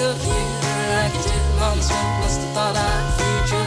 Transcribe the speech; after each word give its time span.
of 0.00 0.24
you 0.24 0.42
Like 0.92 1.14
a 1.14 1.22
two 1.22 1.42
months 1.58 1.90
I'd 1.90 2.16
you 3.50 3.64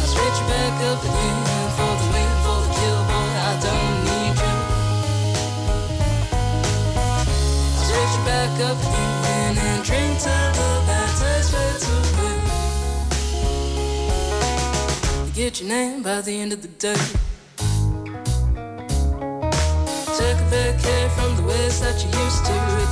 I 0.00 0.06
back 0.48 0.76
up 0.90 1.00
again 1.02 1.38
For 1.76 1.92
the 2.00 2.06
win, 2.12 2.30
for 2.44 2.58
the 2.64 2.70
kill, 2.76 3.00
boy, 3.08 3.30
I 3.48 3.52
don't 3.64 3.98
need 4.08 4.36
you. 4.42 4.54
I 7.78 7.82
switch 7.88 8.16
back 8.28 8.54
up 8.68 8.78
again 8.86 9.54
And 9.58 9.80
drink 9.84 10.12
till 10.18 10.48
the 10.58 10.68
that 10.88 11.10
taste 11.20 11.50
fades 11.52 11.86
away 11.96 12.38
You 15.26 15.32
get 15.32 15.52
your 15.60 15.68
name 15.68 16.02
by 16.02 16.20
the 16.20 16.40
end 16.40 16.52
of 16.52 16.60
the 16.62 16.68
day. 16.68 17.00
Took 20.18 20.38
a 20.40 20.46
vacation 20.50 21.10
from 21.10 21.36
the 21.36 21.42
ways 21.48 21.80
that 21.80 21.96
you 22.02 22.10
used 22.20 22.44
to. 22.46 22.67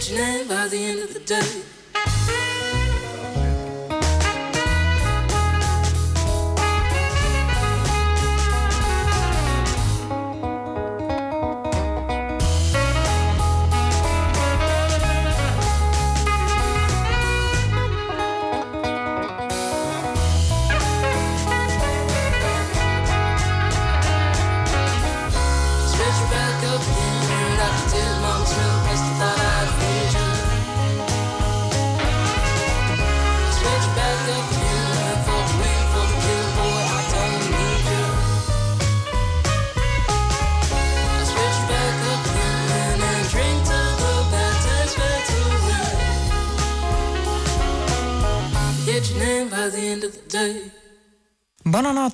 it's 0.00 0.48
by 0.48 0.66
the 0.68 0.82
end 0.82 1.00
of 1.00 1.12
the 1.12 1.20
day. 1.20 1.59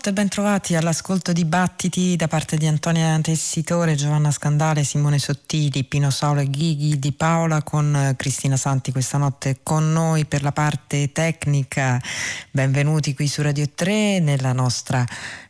Buonanotte, 0.06 0.12
bentrovati 0.12 0.77
all'ascolto 0.77 1.33
di 1.33 1.44
Battiti 1.44 2.15
da 2.15 2.28
parte 2.28 2.56
di 2.56 2.67
Antonia 2.67 3.19
Tessitore, 3.21 3.97
Giovanna 3.97 4.31
Scandale, 4.31 4.84
Simone 4.84 5.19
Sottili, 5.19 5.83
Pino 5.83 6.11
Saulo 6.11 6.41
e 6.41 6.49
Ghighi 6.49 6.99
di 7.00 7.12
Paola 7.12 7.62
con 7.62 7.94
eh, 7.97 8.15
Cristina 8.15 8.56
Santi 8.56 8.93
questa 8.93 9.19
notte 9.19 9.59
con 9.65 9.93
noi 9.93 10.25
per 10.25 10.43
la 10.43 10.53
parte 10.53 11.11
tecnica. 11.11 12.00
Benvenuti 12.53 13.15
qui 13.15 13.27
su 13.27 13.43
Radio 13.43 13.69
3 13.75 14.21
nella 14.21 14.53
nostra 14.53 15.05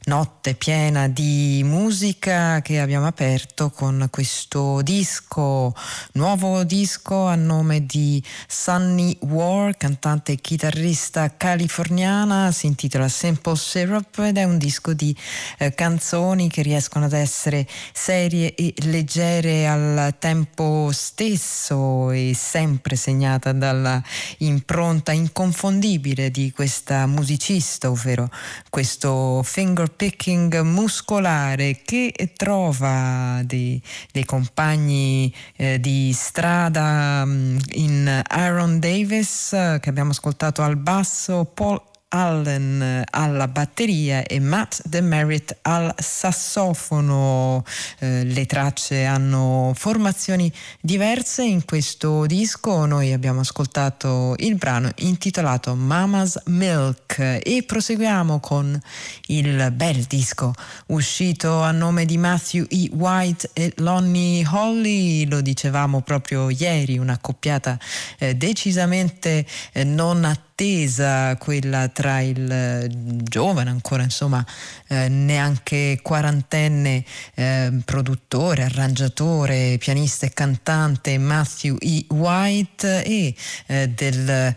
notte 0.07 0.55
piena 0.55 1.09
di 1.09 1.63
musica 1.65 2.61
che 2.63 2.79
abbiamo 2.79 3.07
aperto 3.07 3.71
con 3.71 4.07
questo 4.09 4.81
disco, 4.83 5.75
nuovo 6.13 6.63
disco 6.63 7.27
a 7.27 7.35
nome 7.35 7.87
di 7.87 8.23
Sunny 8.47 9.17
War, 9.23 9.77
cantante 9.77 10.33
e 10.33 10.37
chitarrista 10.37 11.37
californiana, 11.37 12.53
si 12.53 12.67
intitola 12.67 13.09
Simple 13.09 13.57
Syrup 13.57 14.19
ed 14.21 14.37
è 14.37 14.45
un 14.45 14.59
disco 14.59 14.93
di 14.93 15.15
eh, 15.59 15.75
canzoni 15.75 16.49
che 16.49 16.63
riescono 16.63 17.07
ad 17.07 17.13
essere 17.13 17.67
serie 17.93 18.55
e 18.55 18.75
leggere 18.85 19.67
al 19.67 20.15
tempo 20.21 20.91
stesso 20.93 22.13
e 22.13 22.33
sempre 22.37 22.95
segnata 22.95 23.51
dalla 23.51 24.01
impronta 24.39 25.11
inconfondibile 25.11 26.31
di 26.31 26.53
questa 26.53 27.07
musicista, 27.07 27.91
ovvero 27.91 28.31
questo 28.71 29.43
finger 29.43 29.95
picking 29.97 30.61
muscolare 30.61 31.81
che 31.85 32.13
trova 32.37 33.41
dei, 33.45 33.83
dei 34.13 34.25
compagni 34.25 35.33
eh, 35.57 35.81
di 35.81 36.13
strada 36.13 37.23
um, 37.25 37.59
in 37.73 38.23
Aaron 38.29 38.79
Davis 38.79 39.49
che 39.51 39.89
abbiamo 39.89 40.11
ascoltato 40.11 40.63
al 40.63 40.77
basso, 40.77 41.45
Paul 41.53 41.81
Allen 42.09 43.03
alla 43.11 43.49
batteria 43.49 44.23
e 44.23 44.39
Matt 44.39 44.81
DeMerit 44.85 45.59
al 45.63 45.93
sassofono. 45.97 47.65
Eh, 47.99 48.25
le 48.25 48.47
tracce 48.47 49.05
hanno 49.05 49.73
formazioni 49.75 50.51
diverse 50.81 51.43
in 51.43 51.65
questo 51.65 52.27
disco. 52.27 52.87
Noi 52.87 53.13
abbiamo 53.13 53.41
ascoltato 53.41 54.35
il 54.39 54.55
brano 54.55 54.91
intitolato 54.97 55.75
Mama's 55.75 56.41
Milk 56.47 57.19
e 57.19 57.65
proseguiamo 57.67 58.39
con 58.41 58.79
il 59.27 59.73
bel 59.73 60.03
disco 60.05 60.53
uscito 60.87 61.61
a 61.61 61.73
nome 61.73 62.05
di 62.05 62.19
Matthew 62.19 62.67
E. 62.69 62.89
White 62.93 63.51
e 63.53 63.73
Lonnie 63.77 64.47
Holly. 64.47 65.27
Lo 65.27 65.41
dicevamo 65.41 66.03
proprio 66.03 66.51
ieri, 66.51 66.99
un'accoppiata 66.99 67.79
eh, 68.19 68.35
decisamente 68.37 69.45
eh, 69.73 69.85
non 69.85 70.25
attenta 70.25 70.46
attesa 70.57 71.37
quella 71.37 71.89
tra 71.89 72.21
il 72.21 72.51
eh, 72.51 72.89
giovane 72.91 73.69
ancora 73.69 74.03
insomma 74.03 74.43
eh, 74.87 75.07
neanche 75.09 75.99
quarantenne 76.01 77.05
eh, 77.35 77.73
produttore, 77.85 78.63
arrangiatore, 78.63 79.77
pianista 79.79 80.25
e 80.25 80.31
cantante 80.33 81.19
Matthew 81.19 81.77
E. 81.79 82.07
White 82.09 83.05
e 83.05 83.35
eh, 83.67 83.89
del 83.89 84.29
eh, 84.31 84.55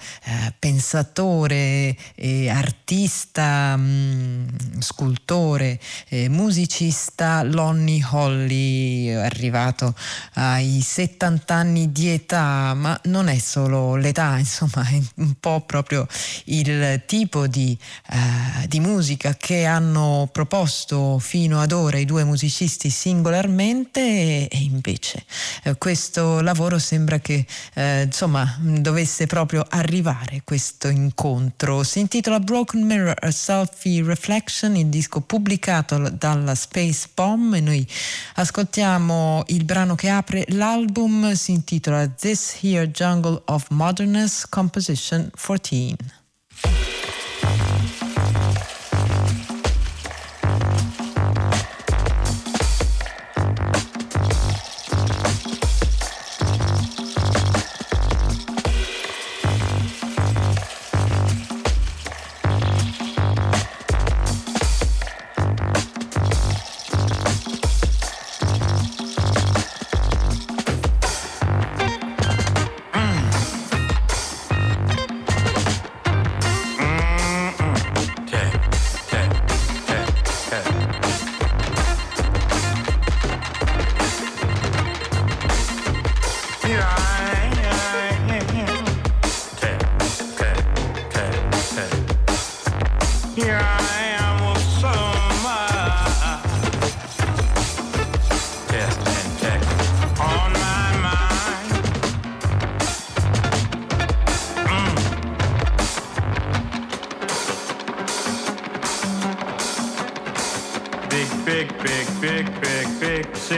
pensatore 0.57 1.97
e 2.15 2.49
artista, 2.49 3.75
mh, 3.75 3.81
mm, 3.81 4.79
scultore, 4.79 5.79
musicista 6.29 7.43
Lonnie 7.43 8.05
Holly 8.09 9.11
arrivato 9.11 9.93
ai 10.35 10.79
70 10.81 11.53
anni 11.53 11.91
di 11.91 12.09
età, 12.09 12.73
ma 12.73 12.99
non 13.05 13.27
è 13.27 13.37
solo 13.37 13.95
l'età, 13.95 14.37
insomma 14.39 14.87
è 14.87 15.01
un 15.15 15.33
po' 15.39 15.61
proprio 15.61 15.88
proprio 15.89 16.07
il 16.45 17.01
tipo 17.07 17.47
di, 17.47 17.75
eh, 18.11 18.67
di 18.67 18.79
musica 18.79 19.35
che 19.35 19.65
hanno 19.65 20.29
proposto 20.31 21.17
fino 21.17 21.59
ad 21.59 21.71
ora 21.71 21.97
i 21.97 22.05
due 22.05 22.23
musicisti 22.23 22.91
singolarmente 22.91 23.99
e, 23.99 24.47
e 24.51 24.57
invece 24.59 25.25
eh, 25.63 25.75
questo 25.77 26.41
lavoro 26.41 26.77
sembra 26.77 27.19
che 27.19 27.43
eh, 27.73 28.03
insomma 28.03 28.57
dovesse 28.59 29.25
proprio 29.25 29.65
arrivare 29.67 30.41
questo 30.43 30.89
incontro. 30.89 31.81
Si 31.83 31.99
intitola 31.99 32.39
Broken 32.39 32.85
Mirror 32.85 33.17
A 33.19 33.31
Selfie 33.31 34.03
Reflection, 34.03 34.75
il 34.75 34.87
disco 34.87 35.21
pubblicato 35.21 35.97
dalla 36.09 36.53
Space 36.53 37.07
Bomb 37.15 37.55
e 37.55 37.61
noi 37.61 37.87
ascoltiamo 38.35 39.45
il 39.47 39.63
brano 39.63 39.95
che 39.95 40.09
apre 40.09 40.45
l'album, 40.49 41.33
si 41.33 41.51
intitola 41.51 42.07
This 42.07 42.57
Here 42.61 42.89
Jungle 42.91 43.41
of 43.45 43.65
Moderness 43.69 44.45
Composition 44.47 45.31
14. 45.35 45.78
Deeper, 45.79 46.11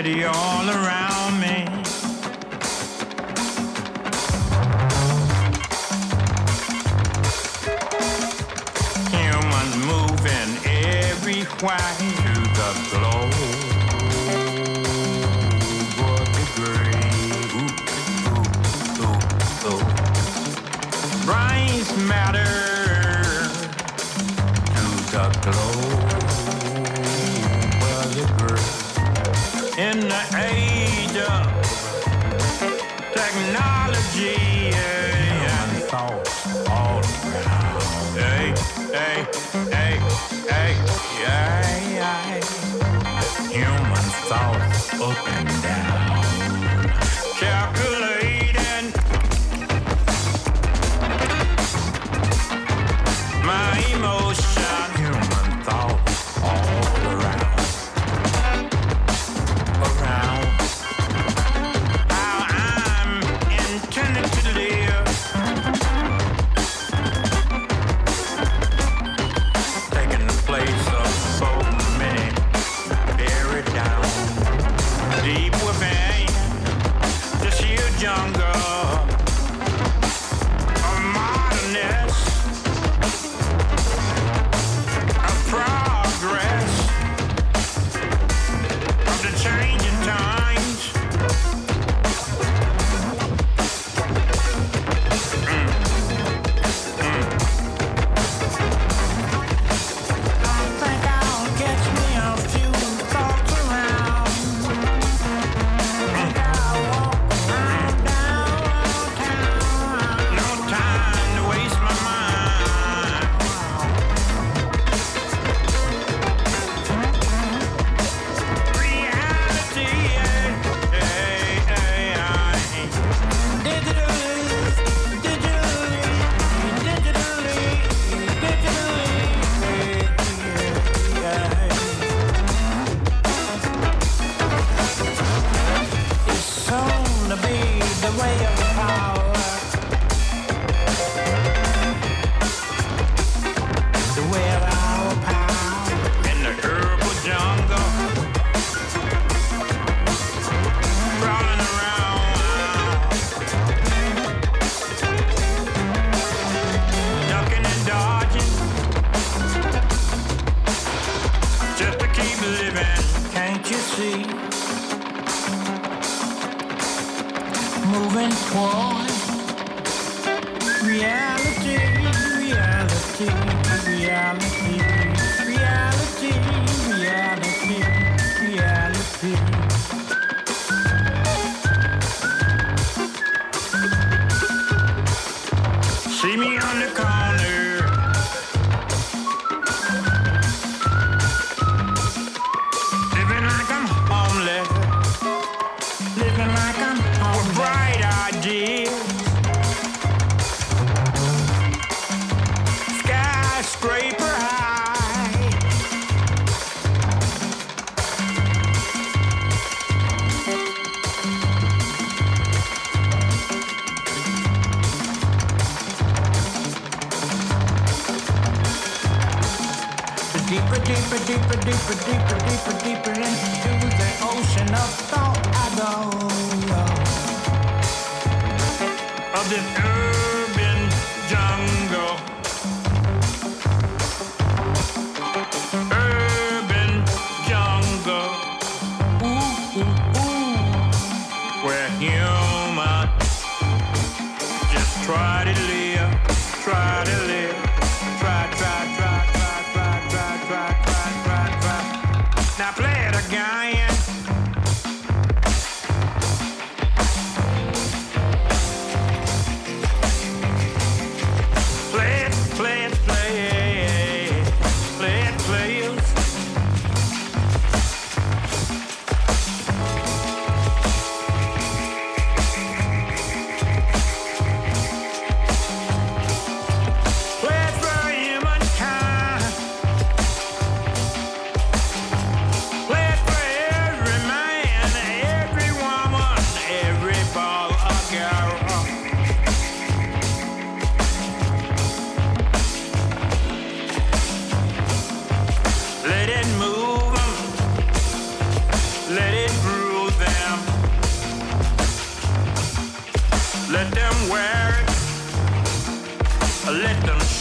city. 0.03 0.50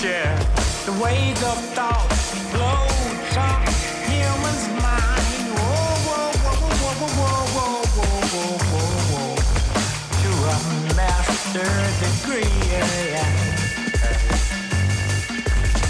Share. 0.01 0.39
The 0.87 0.93
waves 0.93 1.43
of 1.43 1.59
thought 1.77 2.09
flow 2.53 2.89
from 3.37 3.61
humans' 4.09 4.67
mind. 4.81 5.45
Whoa, 5.61 6.09
whoa, 6.09 6.33
whoa, 6.41 6.73
whoa, 6.73 7.13
whoa, 7.21 7.45
whoa, 7.55 7.85
whoa, 7.97 8.17
whoa, 8.33 8.57
whoa, 8.73 8.97
whoa. 9.13 9.37
To 10.23 10.31
a 10.41 10.97
master 10.97 11.69
degree. 12.01 12.61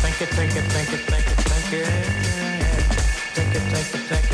Think 0.02 0.16
it, 0.22 0.30
think 0.34 0.56
it, 0.56 0.66
think 0.74 0.90
it, 0.92 1.02
think 1.06 1.26
it, 1.30 1.38
think 1.46 1.72
it. 1.72 1.86
Think 3.32 3.54
it, 3.54 3.54
think 3.54 3.54
it, 3.54 3.62
think 3.62 3.94
it, 3.94 4.02
think 4.08 4.24
it, 4.24 4.29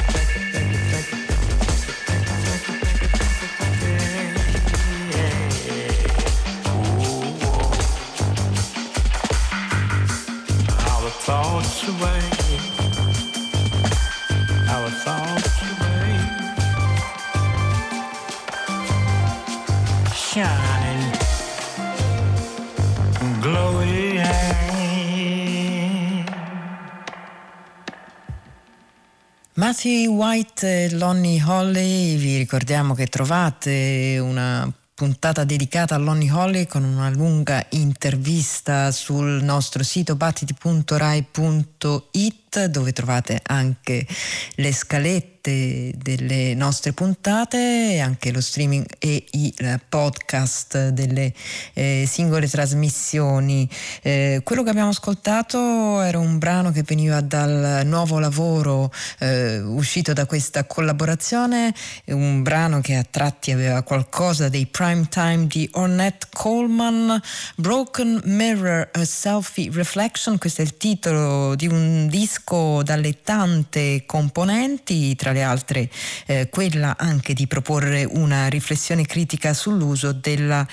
Matthew 29.77 30.11
White 30.11 30.85
e 30.85 30.95
Lonnie 30.95 31.43
Holly, 31.45 32.17
vi 32.17 32.39
ricordiamo 32.39 32.95
che 32.95 33.09
trovate 33.09 34.17
una 34.19 34.73
puntata 34.95 35.45
dedicata 35.45 35.95
a 35.95 35.99
Lonnie 35.99 36.33
Holly 36.33 36.67
con 36.67 36.83
una 36.83 37.11
lunga 37.11 37.63
intervista 37.73 38.91
sul 38.91 39.43
nostro 39.43 39.83
sito 39.83 40.17
battiti.rai.it 40.17 42.65
dove 42.65 42.93
trovate 42.95 43.39
anche 43.45 44.07
le 44.55 44.73
scalette 44.73 45.36
delle 45.47 46.55
nostre 46.55 46.93
puntate 46.93 48.01
anche 48.01 48.33
lo 48.33 48.41
streaming 48.41 48.85
e 48.99 49.25
i 49.33 49.53
eh, 49.59 49.81
podcast 49.89 50.89
delle 50.89 51.33
eh, 51.75 52.05
singole 52.09 52.49
trasmissioni. 52.49 53.69
Eh, 54.03 54.41
quello 54.43 54.63
che 54.63 54.71
abbiamo 54.71 54.91
ascoltato 54.91 56.01
era 56.01 56.19
un 56.19 56.39
brano 56.39 56.73
che 56.73 56.83
veniva 56.83 57.21
dal 57.21 57.83
nuovo 57.85 58.19
lavoro 58.19 58.93
eh, 59.19 59.61
uscito 59.61 60.13
da 60.13 60.27
questa 60.27 60.65
collaborazione, 60.65 61.73
un 62.07 62.43
brano 62.43 62.81
che 62.81 62.97
a 62.97 63.05
tratti 63.09 63.53
aveva 63.53 63.83
qualcosa 63.83 64.49
dei 64.49 64.67
prime 64.67 65.07
time 65.09 65.47
di 65.47 65.69
Ornette 65.75 66.27
Coleman, 66.33 67.21
Broken 67.57 68.21
Mirror, 68.25 68.89
a 68.93 69.05
Selfie 69.05 69.71
Reflection, 69.73 70.39
questo 70.39 70.63
è 70.63 70.65
il 70.65 70.77
titolo 70.77 71.55
di 71.55 71.67
un 71.67 72.09
disco 72.09 72.83
dalle 72.83 73.23
tante 73.23 74.05
componenti, 74.07 75.15
tra 75.15 75.33
le 75.33 75.36
altre 75.43 75.89
eh, 76.27 76.49
quella 76.49 76.97
anche 76.99 77.33
di 77.35 77.47
proporre 77.47 78.05
una 78.05 78.49
riflessione 78.49 79.05
critica 79.05 79.55
sull'uso 79.55 80.13
della 80.13 80.67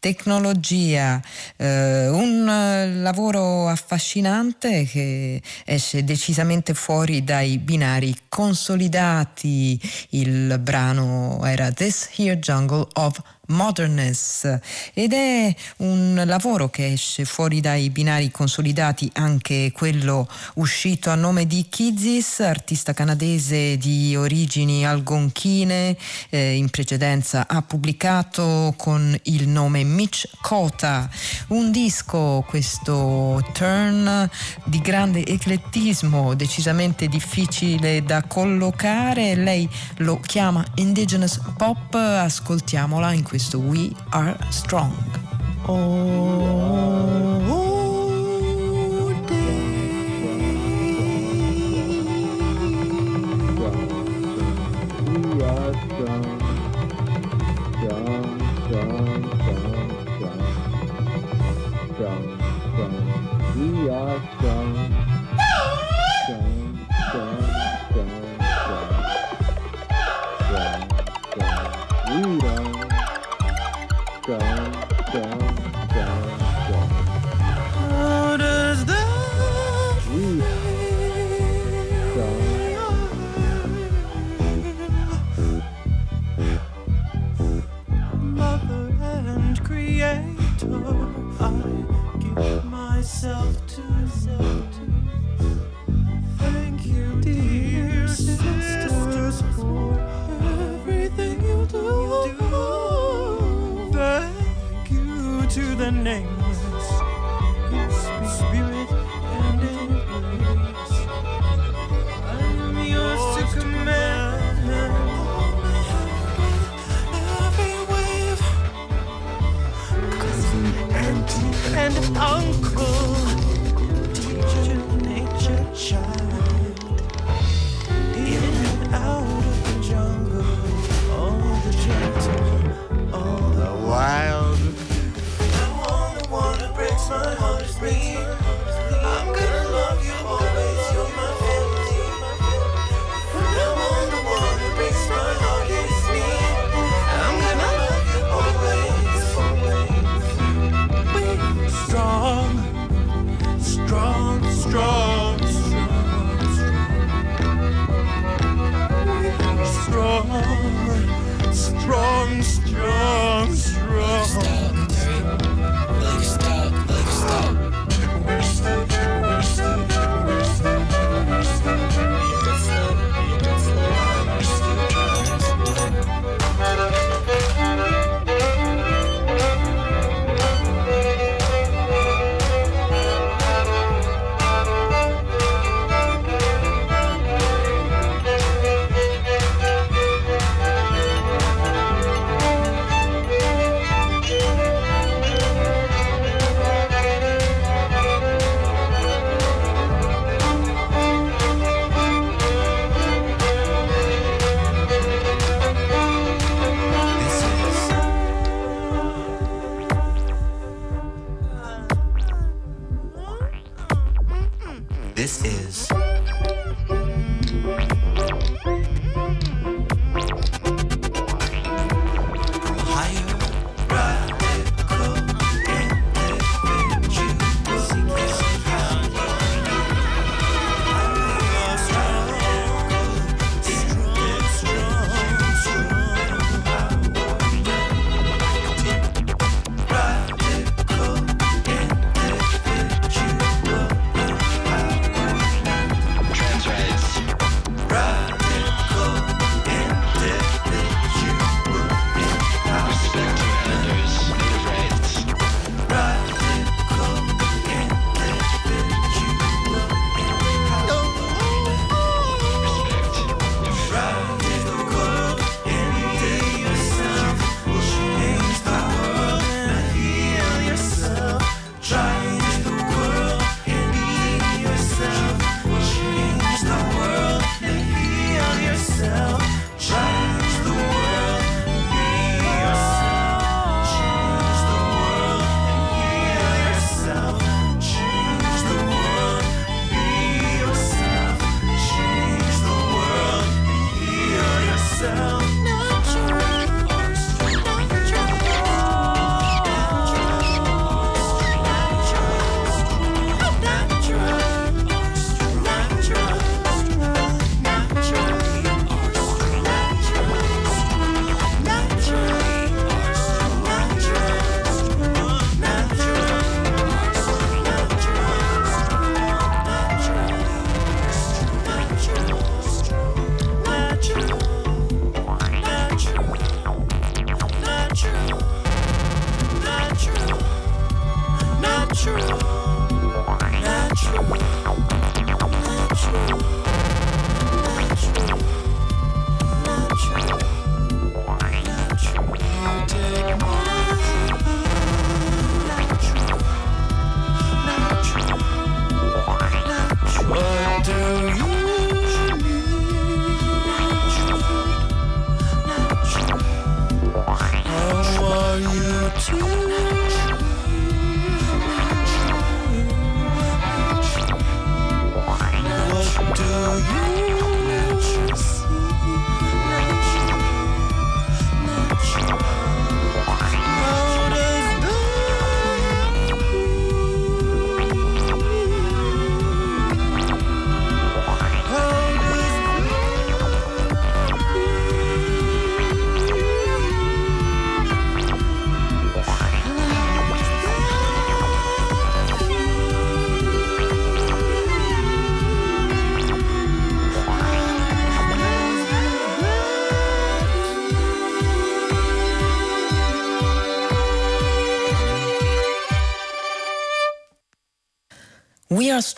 tecnologia, 0.00 1.22
eh, 1.56 2.08
un 2.08 2.48
eh, 2.48 2.94
lavoro 2.96 3.68
affascinante 3.68 4.84
che 4.86 5.40
esce 5.64 6.02
decisamente 6.02 6.74
fuori 6.74 7.22
dai 7.22 7.58
binari 7.58 8.16
consolidati. 8.28 9.78
Il 10.10 10.58
brano 10.58 11.44
era 11.44 11.70
This 11.70 12.08
Here 12.16 12.38
Jungle 12.38 12.88
of 12.94 13.20
Moderness 13.50 14.58
ed 14.94 15.12
è 15.12 15.54
un 15.78 16.22
lavoro 16.24 16.68
che 16.68 16.92
esce 16.92 17.24
fuori 17.24 17.60
dai 17.60 17.90
binari 17.90 18.30
consolidati 18.30 19.10
anche 19.14 19.72
quello 19.72 20.28
uscito 20.54 21.10
a 21.10 21.14
nome 21.14 21.46
di 21.46 21.66
Kizis, 21.68 22.40
artista 22.40 22.92
canadese 22.92 23.76
di 23.76 24.16
origini 24.16 24.86
algonchine, 24.86 25.96
eh, 26.30 26.54
in 26.54 26.70
precedenza 26.70 27.46
ha 27.48 27.62
pubblicato 27.62 28.74
con 28.76 29.16
il 29.24 29.48
nome 29.48 29.84
Mitch 29.90 30.28
Kota 30.40 31.08
un 31.48 31.70
disco, 31.70 32.44
questo 32.46 33.44
turn 33.52 34.28
di 34.64 34.80
grande 34.80 35.26
eclettismo, 35.26 36.34
decisamente 36.34 37.08
difficile 37.08 38.02
da 38.02 38.22
collocare, 38.22 39.34
lei 39.34 39.68
lo 39.98 40.20
chiama 40.20 40.64
Indigenous 40.76 41.40
Pop, 41.56 41.94
ascoltiamola 41.94 43.12
in 43.12 43.22
questo 43.22 43.58
We 43.58 43.90
Are 44.10 44.36
Strong. 44.48 44.92
Oh, 45.66 47.59
strong, 62.00 62.38
strong. 62.72 62.96
We 63.56 63.90
are 63.90 64.18
strong, 64.38 65.09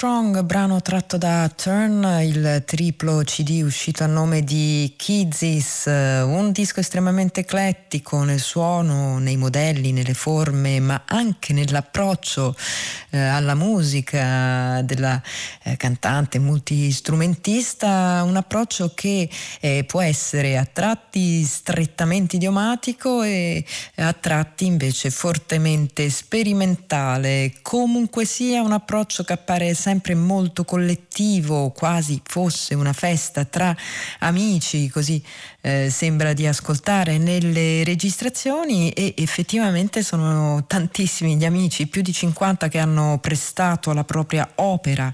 Strong, 0.03 0.43
brano 0.43 0.83
tratto 0.83 1.17
da 1.17 1.49
Turn, 1.55 2.03
il 2.25 2.65
triplo 2.67 3.23
CD 3.23 3.63
uscito 3.63 4.03
a 4.03 4.09
nome 4.09 4.43
di 4.43 4.95
Kizis, 4.97 5.85
un 5.87 6.51
disco 6.51 6.81
estremamente 6.81 7.39
eclettico 7.39 8.25
nel 8.25 8.41
suono, 8.41 9.21
nei 9.21 9.37
modelli, 9.37 9.93
nelle 9.93 10.15
forme, 10.15 10.81
ma 10.81 11.05
anche 11.07 11.53
nell'approccio 11.53 12.57
eh, 13.11 13.19
alla 13.21 13.55
musica 13.55 14.83
della 14.83 15.23
eh, 15.63 15.77
cantante 15.77 16.41
multistrumentista, 16.41 18.25
un 18.27 18.35
approccio 18.35 18.91
che 18.97 19.31
eh, 19.61 19.85
può 19.87 20.01
essere 20.01 20.59
a 20.59 20.65
tratti 20.65 21.45
strettamente 21.45 22.35
idiomatico 22.35 23.23
e 23.23 23.65
a 23.99 24.13
tratti 24.15 24.67
invece 24.67 25.11
fortemente 25.11 26.11
sperimentale. 26.11 27.53
Comunque 27.63 28.25
sia 28.25 28.63
un 28.63 28.73
approccio 28.73 29.23
che 29.23 29.35
appare 29.35 29.75
sempre 29.75 29.91
sempre 29.93 30.15
molto 30.15 30.65
collettivo, 30.65 31.71
quasi 31.71 32.19
fosse 32.25 32.75
una 32.75 32.95
festa 32.95 33.45
tra 33.45 33.77
amici, 34.21 34.89
così 34.89 35.23
eh, 35.63 35.89
sembra 35.91 36.33
di 36.33 36.47
ascoltare 36.47 37.19
nelle 37.19 37.85
registrazioni 37.85 38.91
e 38.91 39.15
effettivamente 39.19 40.03
sono 40.03 40.65
tantissimi 40.67 41.37
gli 41.37 41.45
amici, 41.45 41.87
più 41.87 42.03
di 42.03 42.13
50 42.13 42.69
che 42.69 42.79
hanno 42.79 43.19
prestato 43.21 43.93
la 43.93 44.05
propria 44.05 44.49
opera 44.57 45.11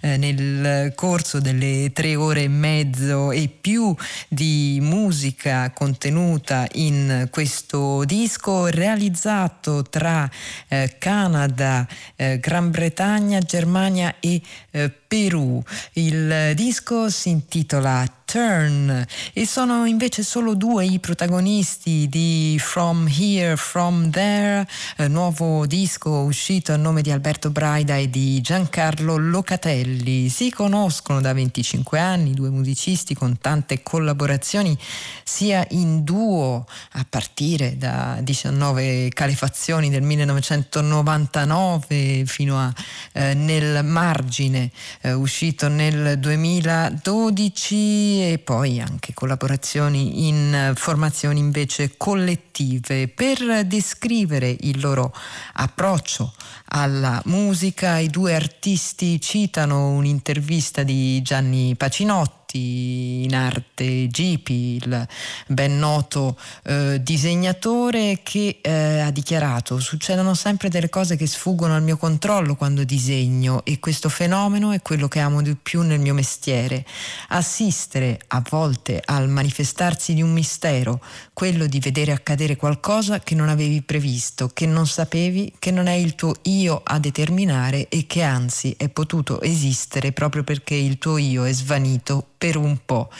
eh, 0.00 0.16
nel 0.16 0.92
corso 0.94 1.38
delle 1.38 1.90
tre 1.92 2.16
ore 2.16 2.44
e 2.44 2.48
mezzo 2.48 3.30
e 3.30 3.48
più 3.48 3.94
di 4.26 4.78
musica 4.80 5.70
contenuta 5.72 6.66
in 6.72 7.28
questo 7.30 8.04
disco 8.04 8.66
realizzato 8.66 9.82
tra 9.82 10.28
eh, 10.68 10.96
Canada, 10.98 11.86
eh, 12.16 12.38
Gran 12.38 12.70
Bretagna, 12.70 13.38
Germania 13.40 14.14
e 14.18 14.40
eh, 14.70 14.90
Perù. 14.90 15.62
Il 15.94 16.52
disco 16.54 17.10
si 17.10 17.30
intitola 17.30 18.06
Turn 18.30 19.04
e 19.32 19.44
sono 19.44 19.86
invece 19.86 20.22
solo 20.22 20.54
due 20.54 20.84
i 20.84 21.00
protagonisti 21.00 22.08
di 22.08 22.56
From 22.60 23.08
Here, 23.08 23.56
From 23.56 24.08
There, 24.08 24.64
eh, 24.98 25.08
nuovo 25.08 25.66
disco 25.66 26.10
uscito 26.10 26.72
a 26.72 26.76
nome 26.76 27.02
di 27.02 27.10
Alberto 27.10 27.50
Braida 27.50 27.96
e 27.96 28.08
di 28.08 28.40
Giancarlo 28.40 29.16
Locatelli. 29.16 30.28
Si 30.28 30.52
conoscono 30.52 31.20
da 31.20 31.32
25 31.32 31.98
anni, 31.98 32.32
due 32.32 32.50
musicisti 32.50 33.16
con 33.16 33.36
tante 33.40 33.82
collaborazioni 33.82 34.78
sia 35.24 35.66
in 35.70 36.04
duo 36.04 36.66
a 36.92 37.04
partire 37.08 37.76
da 37.78 38.20
19 38.22 39.08
calefazioni 39.12 39.90
del 39.90 40.02
1999 40.02 42.22
fino 42.26 42.60
a 42.60 42.72
eh, 43.12 43.34
Nel 43.34 43.84
Margine 43.84 44.70
eh, 45.00 45.14
uscito 45.14 45.66
nel 45.66 46.16
2012 46.20 48.19
e 48.22 48.38
poi 48.38 48.80
anche 48.80 49.14
collaborazioni 49.14 50.28
in 50.28 50.72
formazioni 50.74 51.38
invece 51.38 51.96
collettive 51.96 53.08
per 53.08 53.64
descrivere 53.66 54.54
il 54.60 54.80
loro 54.80 55.14
approccio 55.54 56.32
alla 56.66 57.20
musica. 57.26 57.98
I 57.98 58.08
due 58.08 58.34
artisti 58.34 59.20
citano 59.20 59.90
un'intervista 59.90 60.82
di 60.82 61.22
Gianni 61.22 61.74
Pacinotti 61.76 62.39
in 62.58 63.34
arte 63.34 64.08
Gipi, 64.08 64.78
il 64.82 65.06
ben 65.46 65.78
noto 65.78 66.38
eh, 66.64 67.00
disegnatore 67.02 68.20
che 68.22 68.58
eh, 68.60 69.00
ha 69.00 69.10
dichiarato 69.10 69.78
succedono 69.78 70.34
sempre 70.34 70.68
delle 70.68 70.88
cose 70.88 71.16
che 71.16 71.26
sfuggono 71.26 71.74
al 71.74 71.82
mio 71.82 71.96
controllo 71.96 72.56
quando 72.56 72.84
disegno 72.84 73.64
e 73.64 73.78
questo 73.78 74.08
fenomeno 74.08 74.72
è 74.72 74.82
quello 74.82 75.08
che 75.08 75.20
amo 75.20 75.42
di 75.42 75.56
più 75.60 75.82
nel 75.82 76.00
mio 76.00 76.14
mestiere. 76.14 76.84
Assistere 77.28 78.18
a 78.28 78.42
volte 78.48 79.00
al 79.04 79.28
manifestarsi 79.28 80.14
di 80.14 80.22
un 80.22 80.32
mistero, 80.32 81.00
quello 81.32 81.66
di 81.66 81.80
vedere 81.80 82.12
accadere 82.12 82.56
qualcosa 82.56 83.20
che 83.20 83.34
non 83.34 83.48
avevi 83.48 83.82
previsto, 83.82 84.48
che 84.52 84.66
non 84.66 84.86
sapevi, 84.86 85.54
che 85.58 85.70
non 85.70 85.86
è 85.86 85.94
il 85.94 86.14
tuo 86.14 86.34
io 86.42 86.80
a 86.84 86.98
determinare 86.98 87.88
e 87.88 88.06
che 88.06 88.22
anzi 88.22 88.74
è 88.76 88.88
potuto 88.88 89.40
esistere 89.40 90.12
proprio 90.12 90.44
perché 90.44 90.74
il 90.74 90.98
tuo 90.98 91.16
io 91.16 91.44
è 91.44 91.52
svanito 91.52 92.30
per 92.40 92.56
un 92.56 92.78
po'. 92.86 93.10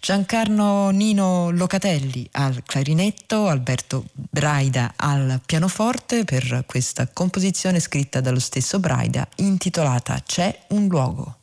Giancarlo 0.00 0.88
Nino 0.88 1.50
Locatelli 1.50 2.26
al 2.32 2.62
clarinetto, 2.64 3.48
Alberto 3.48 4.06
Braida 4.14 4.94
al 4.96 5.42
pianoforte 5.44 6.24
per 6.24 6.64
questa 6.66 7.06
composizione 7.12 7.80
scritta 7.80 8.22
dallo 8.22 8.40
stesso 8.40 8.80
Braida 8.80 9.28
intitolata 9.36 10.22
C'è 10.24 10.58
un 10.68 10.86
luogo. 10.86 11.41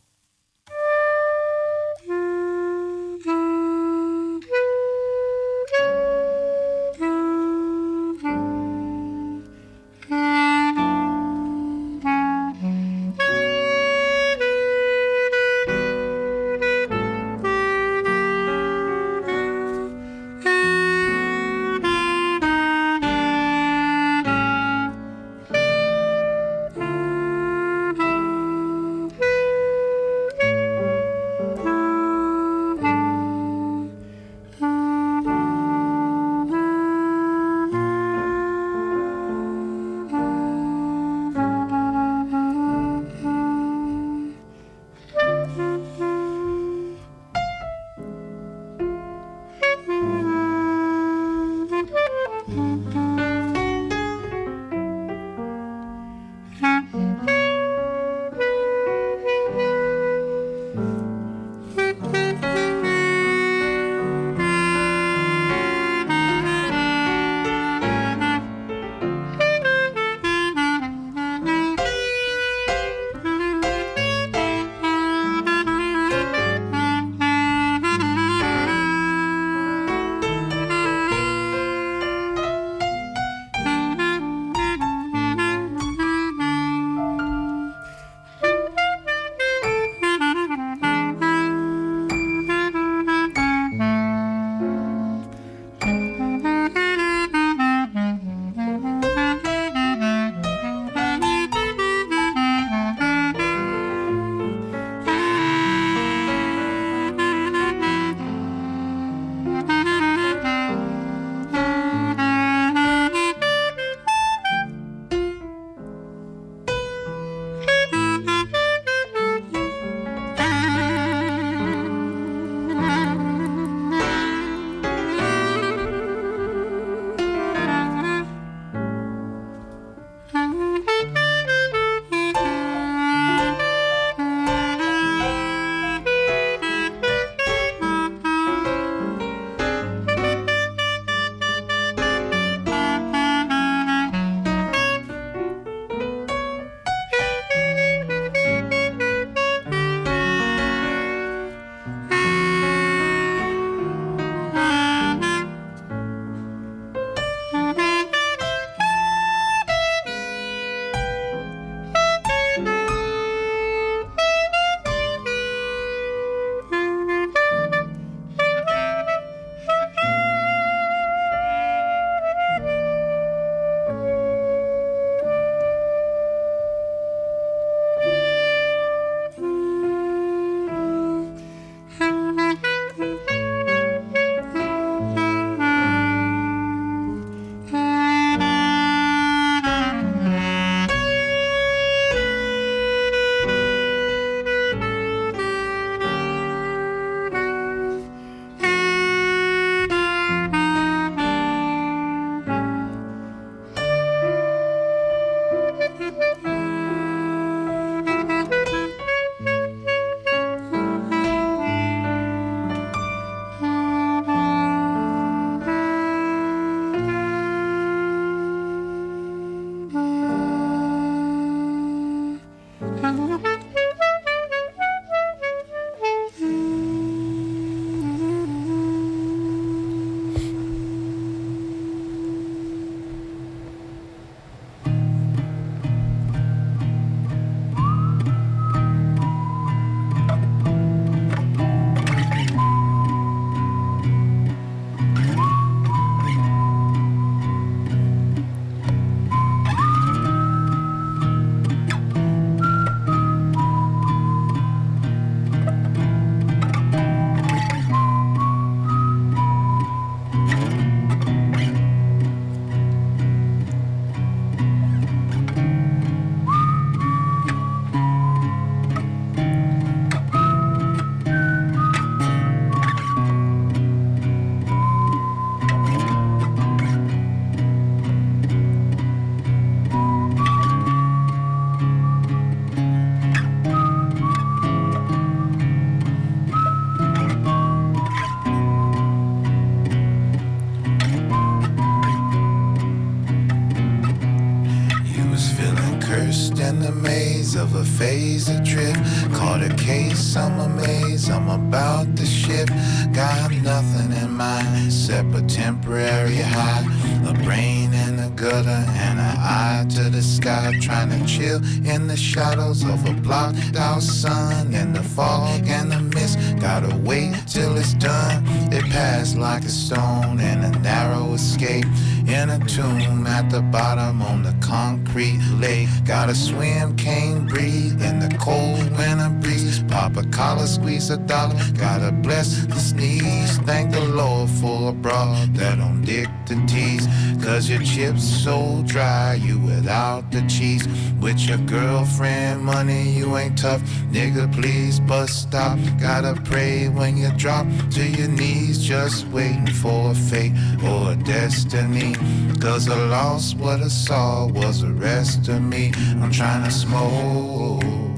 Chips 337.99 338.23
so 338.23 338.81
dry, 338.85 339.33
you 339.33 339.59
without 339.59 340.31
the 340.31 340.41
cheese. 340.47 340.87
With 341.19 341.39
your 341.41 341.57
girlfriend 341.57 342.61
money, 342.61 343.09
you 343.09 343.35
ain't 343.35 343.57
tough. 343.57 343.81
Nigga, 344.13 344.51
please 344.53 345.01
bus 345.01 345.31
stop. 345.31 345.77
Gotta 345.99 346.39
pray 346.45 346.87
when 346.87 347.17
you 347.17 347.29
drop 347.35 347.67
to 347.91 348.07
your 348.07 348.29
knees. 348.29 348.79
Just 348.79 349.27
waiting 349.27 349.67
for 349.67 350.11
a 350.11 350.15
fate 350.15 350.53
or 350.81 351.11
a 351.11 351.15
destiny. 351.15 352.15
Cause 352.61 352.87
I 352.87 352.95
lost 353.07 353.57
what 353.57 353.81
I 353.81 353.89
saw 353.89 354.47
was 354.47 354.81
the 354.81 354.93
rest 354.93 355.49
of 355.49 355.61
me. 355.61 355.91
I'm 356.21 356.31
trying 356.31 356.63
to 356.63 356.71
smoke. 356.71 358.08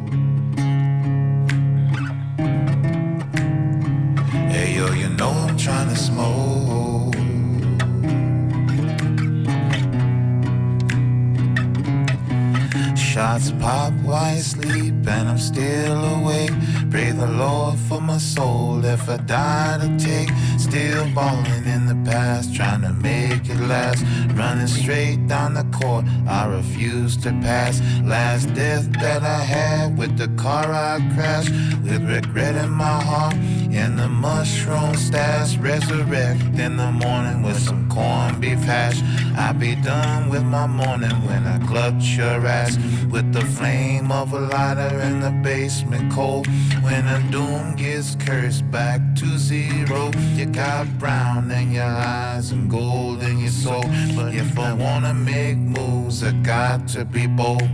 Sleep 14.41 14.93
and 15.07 15.29
I'm 15.29 15.37
still 15.37 16.03
awake. 16.15 16.51
Pray 16.89 17.11
the 17.11 17.27
Lord 17.27 17.77
for 17.87 18.01
my 18.01 18.17
soul 18.17 18.83
if 18.83 19.07
I 19.09 19.17
die 19.17 19.77
to 19.81 19.97
take. 19.97 20.29
Still 20.57 21.05
balling 21.13 21.65
in 21.65 21.85
the 21.85 22.11
past, 22.11 22.55
trying 22.55 22.81
to 22.81 22.93
make 22.93 23.49
it 23.49 23.59
last. 23.61 24.03
Running 24.35 24.67
straight 24.67 25.27
down 25.27 25.53
the 25.53 25.65
court, 25.77 26.05
I 26.27 26.47
refuse 26.47 27.17
to 27.17 27.29
pass. 27.41 27.81
Last 28.03 28.53
death 28.53 28.91
that 28.93 29.23
I 29.23 29.43
had 29.43 29.97
with 29.97 30.17
the 30.17 30.29
car 30.41 30.65
I 30.71 30.99
crashed, 31.13 31.51
with 31.83 32.03
regret 32.09 32.55
in 32.55 32.69
my 32.69 33.01
heart. 33.03 33.35
In 33.71 33.95
the 33.95 34.09
mushroom 34.09 34.95
stash, 34.95 35.55
resurrect 35.55 36.41
in 36.59 36.75
the 36.75 36.91
morning 36.91 37.41
with 37.41 37.57
some 37.57 37.87
corned 37.89 38.41
beef 38.41 38.59
hash. 38.59 39.01
I 39.37 39.53
be 39.53 39.75
done 39.75 40.29
with 40.29 40.43
my 40.43 40.67
morning 40.67 41.15
when 41.25 41.47
I 41.47 41.57
clutch 41.65 42.17
your 42.17 42.45
ass 42.45 42.77
with 43.09 43.31
the 43.31 43.45
flame 43.45 44.11
of 44.11 44.33
a 44.33 44.39
lighter 44.39 44.99
in 44.99 45.21
the 45.21 45.31
basement 45.41 46.11
cold. 46.11 46.47
When 46.83 47.07
a 47.07 47.19
doom 47.31 47.77
gets 47.77 48.15
cursed 48.15 48.69
back 48.69 48.99
to 49.15 49.37
zero, 49.37 50.11
you 50.35 50.47
got 50.47 50.85
brown 50.99 51.49
in 51.49 51.71
your 51.71 51.85
eyes 51.85 52.51
and 52.51 52.69
gold 52.69 53.23
in 53.23 53.39
your 53.39 53.51
soul. 53.51 53.85
But 54.17 54.35
if 54.35 54.59
I 54.59 54.73
wanna 54.73 55.13
make 55.13 55.55
moves, 55.55 56.23
I 56.23 56.33
got 56.43 56.89
to 56.89 57.05
be 57.05 57.25
bold. 57.25 57.69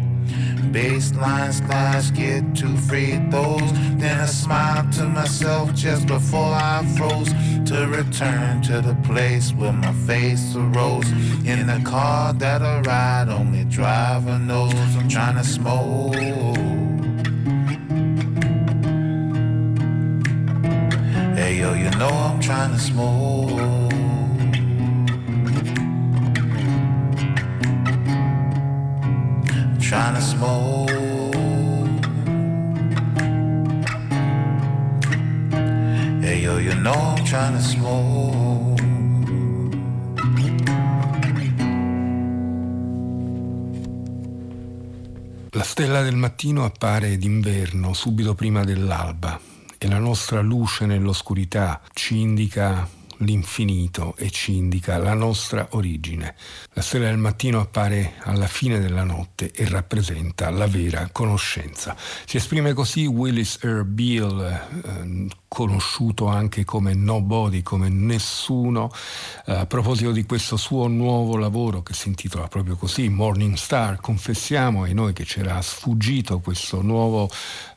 Baseline 0.71 1.53
slash 1.53 2.11
get 2.11 2.55
two 2.55 2.75
free 2.77 3.19
throws. 3.29 3.71
Then 3.97 4.19
I 4.19 4.25
smiled 4.25 4.91
to 4.93 5.03
myself 5.05 5.73
just 5.73 6.07
before 6.07 6.53
I 6.53 6.85
froze 6.97 7.31
to 7.69 7.87
return 7.87 8.61
to 8.63 8.81
the 8.81 8.95
place 9.03 9.53
where 9.53 9.73
my 9.73 9.93
face 10.05 10.55
arose. 10.55 11.09
In 11.45 11.67
the 11.67 11.81
car 11.85 12.33
that 12.33 12.61
I 12.61 12.81
ride, 12.81 13.29
only 13.29 13.63
driver 13.65 14.37
knows 14.39 14.73
I'm 14.95 15.07
trying 15.07 15.35
to 15.35 15.43
smoke. 15.43 16.15
Hey 21.35 21.59
yo, 21.59 21.73
you 21.73 21.89
know 21.91 22.09
I'm 22.09 22.39
trying 22.41 22.73
to 22.73 22.79
smoke. 22.79 23.86
Trying 29.87 30.15
to 30.15 30.21
smoke. 30.21 30.89
Hey 36.21 36.41
yo, 36.41 36.57
you 36.57 36.73
know 36.81 36.91
I'm 36.91 37.23
trying 37.23 37.55
to 37.55 37.61
smoke. 37.61 38.81
La 45.51 45.63
stella 45.63 46.01
del 46.01 46.17
mattino 46.17 46.65
appare 46.65 47.17
d'inverno, 47.17 47.93
subito 47.93 48.35
prima 48.35 48.65
dell'alba, 48.65 49.39
e 49.77 49.87
la 49.87 49.99
nostra 49.99 50.41
luce 50.41 50.85
nell'oscurità 50.85 51.79
ci 51.93 52.19
indica 52.19 52.87
l'infinito 53.19 54.15
e 54.17 54.29
ci 54.29 54.55
indica 54.55 54.97
la 54.97 55.13
nostra 55.13 55.67
origine. 55.71 56.35
La 56.73 56.81
stella 56.81 57.05
del 57.05 57.17
mattino 57.17 57.59
appare 57.59 58.15
alla 58.19 58.47
fine 58.47 58.79
della 58.79 59.03
notte 59.03 59.51
e 59.51 59.67
rappresenta 59.67 60.49
la 60.49 60.67
vera 60.67 61.09
conoscenza. 61.11 61.95
Si 62.25 62.37
esprime 62.37 62.73
così 62.73 63.05
Willis 63.05 63.59
Earl 63.61 63.85
Beale, 63.85 64.67
eh, 64.83 65.27
conosciuto 65.47 66.27
anche 66.27 66.65
come 66.65 66.93
Nobody, 66.93 67.61
come 67.61 67.89
nessuno, 67.89 68.91
eh, 69.45 69.53
a 69.53 69.65
proposito 69.65 70.11
di 70.11 70.23
questo 70.23 70.57
suo 70.57 70.87
nuovo 70.87 71.37
lavoro 71.37 71.81
che 71.81 71.93
si 71.93 72.09
intitola 72.09 72.47
proprio 72.47 72.75
così, 72.75 73.09
Morning 73.09 73.55
Star. 73.55 73.99
Confessiamo 74.01 74.83
ai 74.83 74.93
noi 74.93 75.13
che 75.13 75.23
c'era 75.23 75.61
sfuggito 75.61 76.39
questo 76.39 76.81
nuovo 76.81 77.29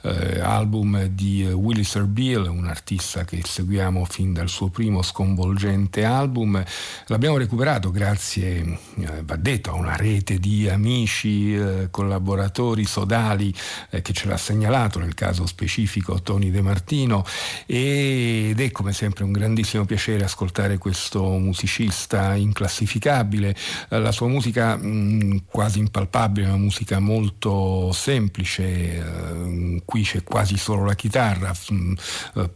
eh, 0.02 0.40
album 0.40 1.04
di 1.06 1.44
Willis 1.44 1.94
Earl 1.94 2.08
Beale, 2.08 2.48
un 2.48 2.66
artista 2.66 3.24
che 3.24 3.40
seguiamo 3.44 4.04
fin 4.04 4.32
dal 4.32 4.48
suo 4.48 4.68
primo 4.68 5.02
sconvolgente 5.02 6.04
album. 6.04 6.62
L'abbiamo 7.06 7.36
recuperato 7.36 7.90
grazie, 7.90 8.78
eh, 8.98 9.22
va 9.24 9.36
detto, 9.36 9.70
a 9.70 9.74
una 9.74 9.96
rete 9.96 10.38
di 10.38 10.68
amici, 10.68 11.54
eh, 11.54 11.88
collaboratori 11.90 12.84
sodali 12.84 13.54
eh, 13.90 14.02
che 14.02 14.12
ce 14.12 14.26
l'ha 14.26 14.36
segnalato, 14.36 14.98
nel 14.98 15.14
caso 15.14 15.46
specifico 15.46 16.20
Tony 16.20 16.50
De 16.50 16.62
Martino 16.62 17.24
ed 17.72 18.58
è 18.58 18.72
come 18.72 18.92
sempre 18.92 19.22
un 19.22 19.30
grandissimo 19.30 19.84
piacere 19.84 20.24
ascoltare 20.24 20.76
questo 20.76 21.22
musicista 21.22 22.34
inclassificabile, 22.34 23.54
la 23.90 24.10
sua 24.10 24.26
musica 24.26 24.74
mh, 24.74 25.44
quasi 25.46 25.78
impalpabile, 25.78 26.48
una 26.48 26.56
musica 26.56 26.98
molto 26.98 27.92
semplice, 27.92 28.64
eh, 28.64 29.82
qui 29.84 30.02
c'è 30.02 30.24
quasi 30.24 30.56
solo 30.56 30.84
la 30.84 30.96
chitarra, 30.96 31.52
mh, 31.68 31.92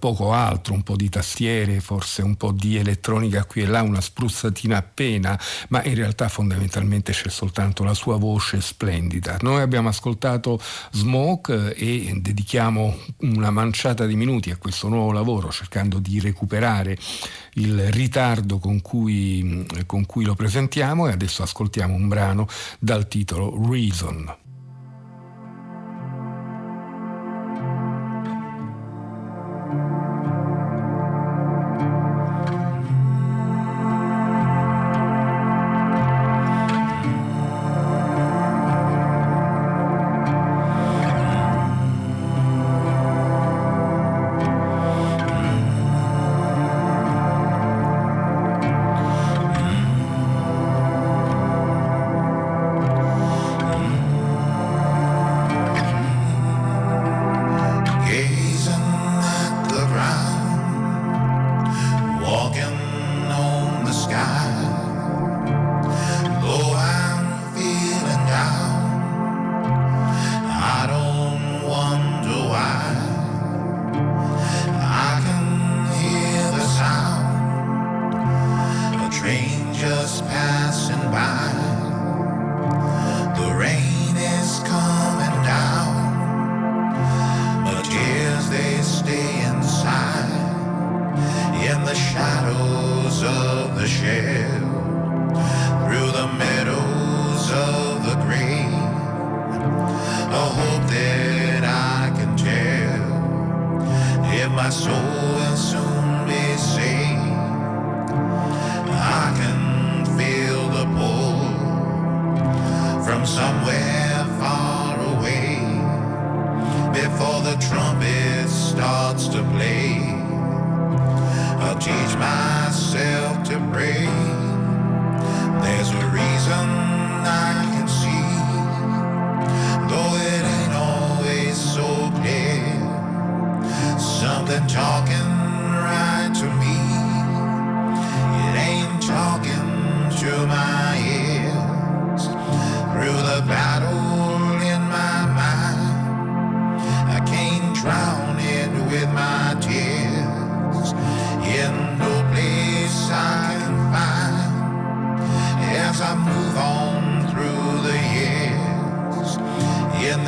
poco 0.00 0.32
altro, 0.32 0.74
un 0.74 0.82
po' 0.82 0.96
di 0.96 1.08
tastiere, 1.08 1.78
forse 1.78 2.22
un 2.22 2.34
po' 2.34 2.50
di 2.50 2.76
elettronica 2.76 3.44
qui 3.44 3.62
e 3.62 3.66
là, 3.66 3.82
una 3.82 4.00
spruzzatina 4.00 4.78
appena, 4.78 5.38
ma 5.68 5.84
in 5.84 5.94
realtà 5.94 6.28
fondamentalmente 6.28 7.12
c'è 7.12 7.28
soltanto 7.28 7.84
la 7.84 7.94
sua 7.94 8.16
voce 8.16 8.60
splendida. 8.60 9.36
Noi 9.42 9.62
abbiamo 9.62 9.88
ascoltato 9.88 10.60
Smoke 10.90 11.72
e 11.76 12.18
dedichiamo 12.20 12.98
una 13.18 13.50
manciata 13.50 14.06
di 14.06 14.16
minuti 14.16 14.50
a 14.50 14.56
questo 14.56 14.88
nuovo 14.88 15.02
lavoro 15.12 15.50
cercando 15.50 15.98
di 15.98 16.20
recuperare 16.20 16.96
il 17.54 17.90
ritardo 17.90 18.58
con 18.58 18.80
cui, 18.80 19.66
con 19.86 20.06
cui 20.06 20.24
lo 20.24 20.34
presentiamo 20.34 21.08
e 21.08 21.12
adesso 21.12 21.42
ascoltiamo 21.42 21.94
un 21.94 22.08
brano 22.08 22.46
dal 22.78 23.08
titolo 23.08 23.54
Reason. 23.70 24.43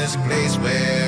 This 0.07 0.17
place 0.25 0.57
where 0.59 1.06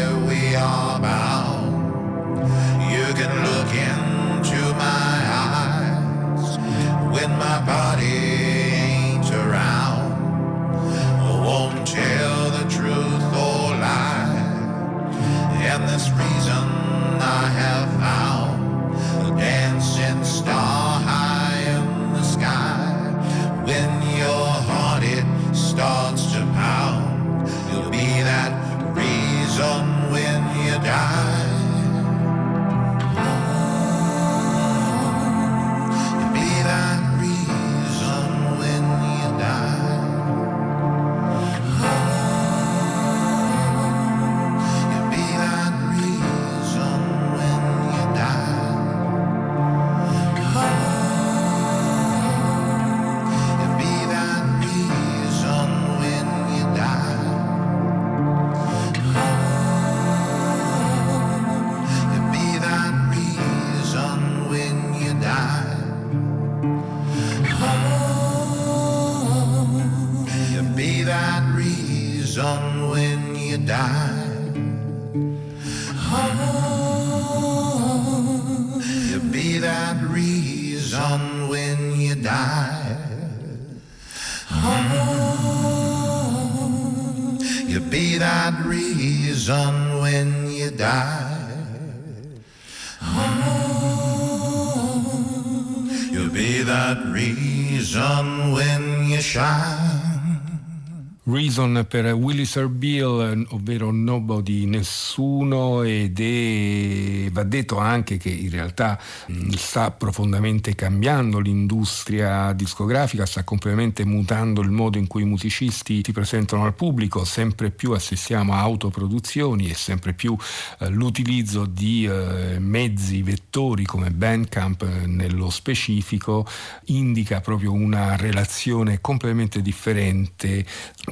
Reason 101.59 101.87
per 101.89 102.13
Willis. 102.13 102.57
Beale, 102.69 103.45
ovvero 103.51 103.91
Nobody 103.91 104.67
Nessuno, 104.67 105.83
ed 105.83 106.21
è, 106.21 107.31
va 107.33 107.43
detto 107.43 107.79
anche 107.79 108.17
che 108.17 108.29
in 108.29 108.51
realtà 108.51 108.99
mh, 109.27 109.51
sta 109.51 109.91
profondamente 109.91 110.77
cambiando 110.77 111.41
l'industria 111.41 112.53
discografica, 112.53 113.27
sta 113.27 113.43
completamente 113.43 114.05
mutando 114.05 114.61
il 114.61 114.71
modo 114.71 114.99
in 114.99 115.09
cui 115.09 115.23
i 115.23 115.27
musicisti 115.27 116.03
si 116.05 116.13
presentano 116.13 116.65
al 116.65 116.75
pubblico, 116.75 117.25
sempre 117.25 117.71
più 117.71 117.91
assistiamo 117.91 118.53
a 118.53 118.61
autoproduzioni 118.61 119.69
e 119.69 119.75
sempre 119.75 120.13
più 120.13 120.37
eh, 120.79 120.89
l'utilizzo 120.89 121.65
di 121.67 122.05
eh, 122.05 122.59
mezzi 122.61 123.23
vettori 123.23 123.85
come 123.85 124.11
Bandcamp 124.11 124.83
eh, 124.83 125.07
nello 125.07 125.51
specifico 125.51 126.47
indica 126.87 127.41
proprio 127.41 127.73
una 127.73 128.15
relazione 128.17 129.01
completamente 129.01 129.61
differente 129.61 130.65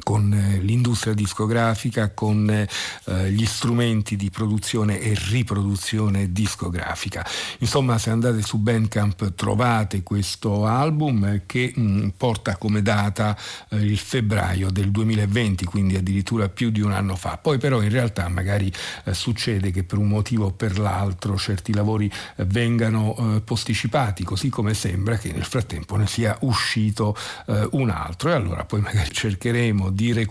con 0.03 0.35
l'industria 0.61 1.15
discografica, 1.15 2.11
con 2.11 2.49
eh, 2.49 3.31
gli 3.31 3.47
strumenti 3.47 4.17
di 4.17 4.31
produzione 4.31 5.01
e 5.01 5.17
riproduzione 5.29 6.33
discografica. 6.33 7.27
Insomma, 7.59 7.99
se 7.99 8.11
andate 8.11 8.43
su 8.43 8.59
Bandcamp 8.59 9.35
trovate 9.35 10.03
questo 10.03 10.67
album 10.67 11.25
eh, 11.25 11.43
che 11.47 11.73
mh, 11.75 12.09
porta 12.17 12.57
come 12.57 12.83
data 12.83 13.37
eh, 13.71 13.77
il 13.77 13.99
febbraio 13.99 14.71
del 14.71 14.91
2020, 14.91 15.65
quindi 15.65 15.97
addirittura 15.97 16.49
più 16.49 16.71
di 16.71 16.81
un 16.81 16.93
anno 16.93 17.17
fa. 17.17 17.39
Poi 17.39 17.59
però 17.59 17.83
in 17.83 17.91
realtà 17.91 18.29
magari 18.29 18.73
eh, 19.05 19.15
succede 19.15 19.71
che 19.71 19.85
per 19.85 19.99
un 19.99 20.09
motivo 20.09 20.47
o 20.47 20.51
per 20.53 20.79
l'altro 20.79 21.37
certi 21.37 21.73
lavori 21.73 22.11
eh, 22.37 22.45
vengano 22.45 23.17
eh, 23.37 23.41
posticipati, 23.41 24.25
così 24.25 24.49
come 24.49 24.75
sembra 24.75 25.17
che 25.17 25.33
nel 25.33 25.45
frattempo 25.45 25.97
ne 25.97 26.07
sia 26.07 26.37
uscito 26.41 27.17
eh, 27.47 27.69
un 27.73 27.91
altro 27.91 28.31
e 28.31 28.35
allora 28.35 28.65
poi 28.65 28.81
magari 28.81 29.11
cercheremo 29.11 29.91
di 29.91 30.13
recuperare 30.13 30.26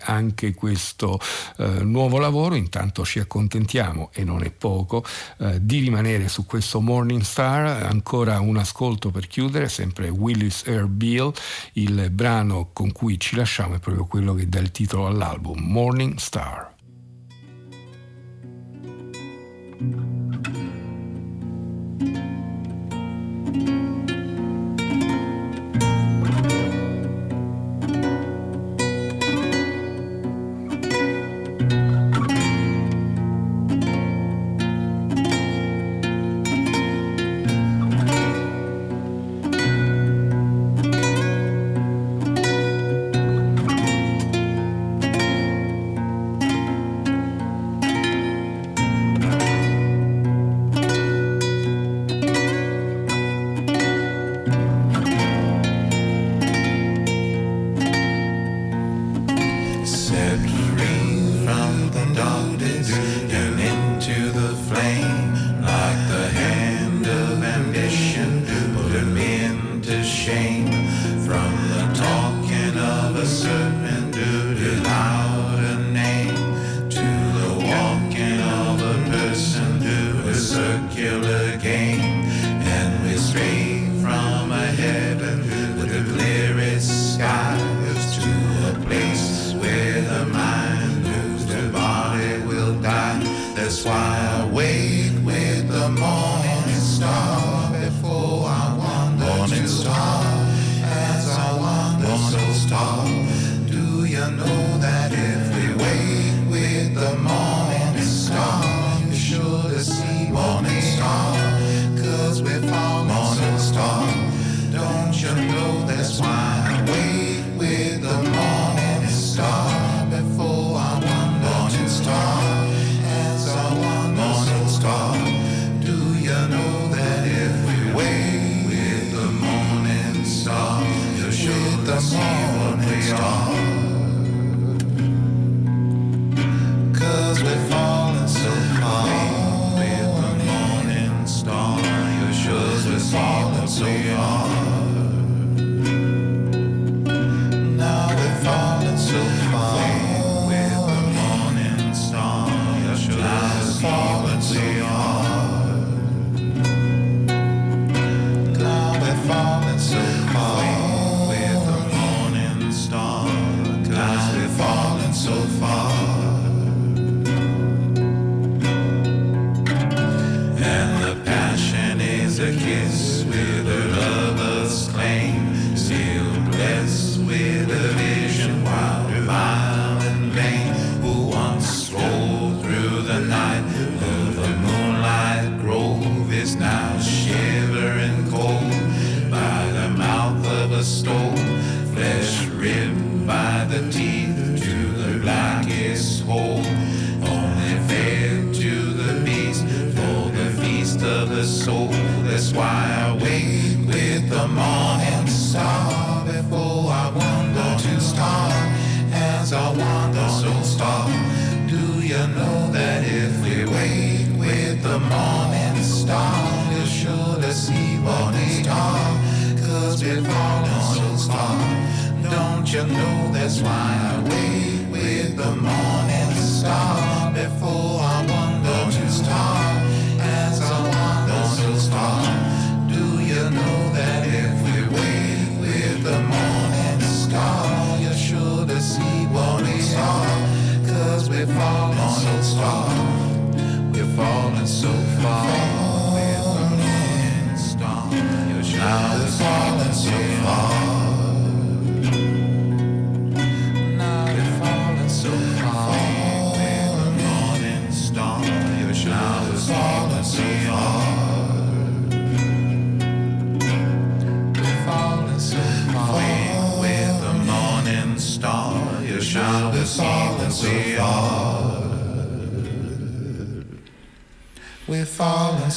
anche 0.00 0.54
questo 0.54 1.18
eh, 1.56 1.66
nuovo 1.82 2.18
lavoro, 2.18 2.54
intanto 2.54 3.04
ci 3.04 3.18
accontentiamo 3.18 4.10
e 4.12 4.24
non 4.24 4.42
è 4.42 4.50
poco 4.50 5.04
eh, 5.38 5.58
di 5.60 5.80
rimanere 5.80 6.28
su 6.28 6.46
questo 6.46 6.80
Morning 6.80 7.22
Star, 7.22 7.84
ancora 7.84 8.40
un 8.40 8.56
ascolto 8.56 9.10
per 9.10 9.26
chiudere, 9.26 9.68
sempre 9.68 10.08
Willis 10.08 10.64
Air 10.66 10.86
Beale, 10.86 11.32
il 11.74 12.10
brano 12.10 12.70
con 12.72 12.92
cui 12.92 13.18
ci 13.18 13.36
lasciamo 13.36 13.74
è 13.74 13.78
proprio 13.78 14.06
quello 14.06 14.34
che 14.34 14.48
dà 14.48 14.58
il 14.58 14.70
titolo 14.70 15.06
all'album, 15.06 15.58
Morning 15.60 16.16
Star. 16.16 16.76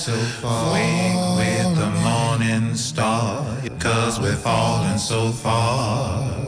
so 0.01 0.13
far. 0.41 0.73
Wake 0.73 1.37
with 1.37 1.75
the 1.77 1.89
morning 2.01 2.73
star, 2.73 3.45
cause 3.77 4.19
we're 4.19 4.35
falling 4.35 4.97
so 4.97 5.31
far. 5.31 6.40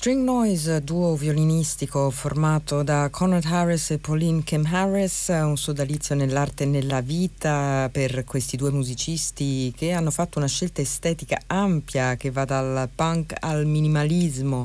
String 0.00 0.24
Noise, 0.24 0.82
duo 0.82 1.14
violinistico 1.14 2.08
formato 2.08 2.82
da 2.82 3.10
Conrad 3.10 3.44
Harris 3.44 3.90
e 3.90 3.98
Pauline 3.98 4.42
Kim 4.42 4.64
Harris, 4.64 5.28
un 5.28 5.58
sodalizio 5.58 6.14
nell'arte 6.14 6.62
e 6.62 6.66
nella 6.66 7.02
vita 7.02 7.86
per 7.92 8.24
questi 8.24 8.56
due 8.56 8.70
musicisti 8.70 9.70
che 9.76 9.92
hanno 9.92 10.10
fatto 10.10 10.38
una 10.38 10.48
scelta 10.48 10.80
estetica 10.80 11.38
ampia 11.48 12.16
che 12.16 12.30
va 12.30 12.46
dal 12.46 12.88
punk 12.94 13.34
al 13.40 13.66
minimalismo, 13.66 14.64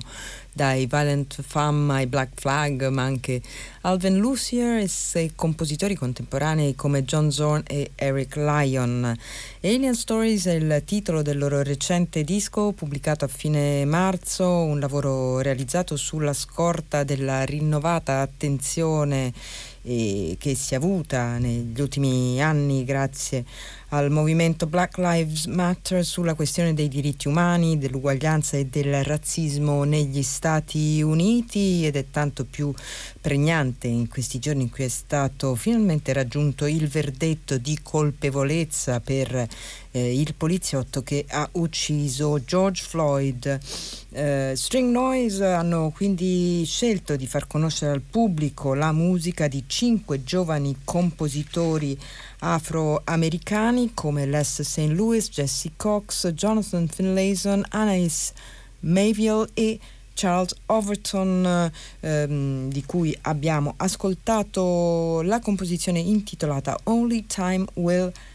dai 0.55 0.85
Violent 0.85 1.41
Femme 1.41 1.95
ai 1.95 2.07
Black 2.07 2.39
Flag, 2.39 2.87
ma 2.87 3.03
anche 3.03 3.41
Alvin 3.81 4.17
Lucier 4.17 4.87
e 5.13 5.31
compositori 5.35 5.95
contemporanei 5.95 6.75
come 6.75 7.03
John 7.03 7.29
Zorn 7.29 7.63
e 7.67 7.91
Eric 7.93 8.37
Lyon. 8.37 9.13
Alien 9.61 9.95
Stories 9.95 10.45
è 10.45 10.53
il 10.53 10.81
titolo 10.85 11.21
del 11.21 11.37
loro 11.37 11.61
recente 11.61 12.23
disco 12.23 12.71
pubblicato 12.71 13.25
a 13.25 13.27
fine 13.27 13.83
marzo, 13.83 14.47
un 14.47 14.79
lavoro 14.79 15.41
realizzato 15.41 15.97
sulla 15.97 16.33
scorta 16.33 17.03
della 17.03 17.43
rinnovata 17.43 18.21
attenzione 18.21 19.33
eh, 19.85 20.35
che 20.39 20.55
si 20.55 20.73
è 20.73 20.77
avuta 20.77 21.37
negli 21.37 21.79
ultimi 21.79 22.41
anni 22.41 22.83
grazie 22.83 23.45
al 23.89 24.09
movimento 24.09 24.65
Black 24.65 24.97
Lives 24.97 25.45
Matter 25.45 26.03
sulla 26.03 26.33
questione 26.33 26.73
dei 26.73 26.87
diritti 26.87 27.27
umani, 27.27 27.77
dell'uguaglianza 27.77 28.57
e 28.57 28.65
del 28.65 29.03
razzismo 29.03 29.83
negli 29.83 30.23
Stati 30.23 31.01
Uniti 31.01 31.85
ed 31.85 31.95
è 31.95 32.05
tanto 32.09 32.45
più 32.45 32.73
pregnante 33.21 33.87
in 33.87 34.07
questi 34.09 34.39
giorni 34.39 34.63
in 34.63 34.71
cui 34.71 34.85
è 34.85 34.89
stato 34.89 35.55
finalmente 35.55 36.11
raggiunto 36.13 36.65
il 36.65 36.87
verdetto 36.87 37.57
di 37.57 37.79
colpevolezza 37.81 38.99
per 38.99 39.47
eh, 39.91 40.19
il 40.19 40.33
poliziotto 40.35 41.03
che 41.03 41.23
ha 41.29 41.47
ucciso 41.53 42.43
George 42.43 42.83
Floyd. 42.83 43.59
Eh, 44.17 44.53
String 44.55 44.91
Noise 44.91 45.45
hanno 45.45 45.91
quindi 45.93 46.63
scelto 46.65 47.17
di 47.17 47.27
far 47.27 47.47
conoscere 47.47 47.91
al 47.91 47.99
pubblico 47.99 48.73
la 48.73 48.93
musica 48.93 49.49
di 49.49 49.65
cinque 49.67 50.23
giovani 50.23 50.73
compositori 50.85 51.99
afroamericani 52.39 53.91
come 53.93 54.25
Les 54.25 54.61
St. 54.61 54.87
Louis, 54.91 55.27
Jesse 55.29 55.71
Cox, 55.75 56.31
Jonathan 56.31 56.87
Finlayson, 56.87 57.61
Anais 57.71 58.31
Mayville 58.79 59.49
e 59.53 59.79
Charles 60.13 60.55
Overton 60.67 61.69
ehm, 61.99 62.69
di 62.69 62.85
cui 62.85 63.13
abbiamo 63.23 63.73
ascoltato 63.75 65.23
la 65.23 65.41
composizione 65.41 65.99
intitolata 65.99 66.79
Only 66.83 67.25
Time 67.25 67.65
Will 67.73 68.13
Tell 68.13 68.34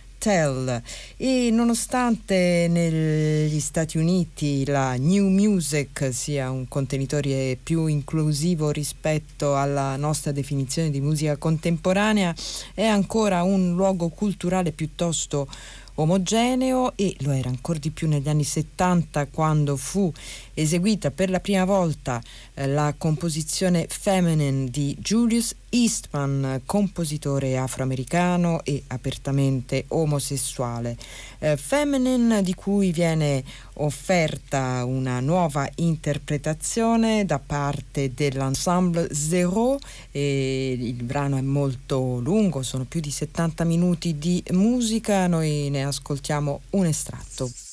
e 1.17 1.49
nonostante 1.51 2.67
negli 2.69 3.59
Stati 3.59 3.97
Uniti 3.97 4.67
la 4.67 4.97
new 4.97 5.27
music 5.29 6.11
sia 6.13 6.51
un 6.51 6.69
contenitore 6.69 7.57
più 7.61 7.87
inclusivo 7.87 8.71
rispetto 8.71 9.57
alla 9.57 9.97
nostra 9.97 10.31
definizione 10.31 10.91
di 10.91 11.01
musica 11.01 11.39
contemporanea 11.39 12.35
è 12.75 12.85
ancora 12.85 13.43
un 13.43 13.75
luogo 13.75 14.11
culturale 14.11 14.73
piuttosto 14.73 15.49
omogeneo 15.95 16.93
e 16.97 17.15
lo 17.21 17.31
era 17.31 17.49
ancora 17.49 17.79
di 17.79 17.91
più 17.91 18.09
negli 18.09 18.29
anni 18.29 18.45
70 18.45 19.27
quando 19.27 19.77
fu 19.77 20.13
eseguita 20.55 21.11
per 21.11 21.31
la 21.31 21.41
prima 21.41 21.65
volta 21.65 22.21
eh, 22.55 22.67
la 22.67 22.95
composizione 22.97 23.87
Feminine 23.89 24.69
di 24.71 24.97
Julius 24.99 25.55
Eastman, 25.71 26.63
compositore 26.67 27.57
afroamericano 27.57 28.63
e 28.65 28.83
apertamente 28.89 29.85
omosessuale. 29.89 30.97
Eh, 31.39 31.57
Feminine 31.57 32.43
di 32.43 32.55
cui 32.55 32.91
viene 32.93 33.43
offerta 33.75 34.85
una 34.85 35.21
nuova 35.21 35.69
interpretazione 35.77 37.25
da 37.25 37.39
parte 37.39 38.13
dell'ensemble 38.15 39.15
Zero 39.15 39.79
e 40.11 40.77
il 40.79 41.03
brano 41.05 41.37
è 41.37 41.43
molto 41.43 42.19
lungo, 42.19 42.63
sono 42.63 42.85
più 42.85 43.01
di 43.01 43.11
70 43.11 43.65
minuti 43.65 44.19
di 44.19 44.43
musica, 44.51 45.27
noi 45.29 45.69
ne 45.71 45.85
ascoltiamo 45.85 46.61
un 46.71 46.87
estratto. 46.87 47.70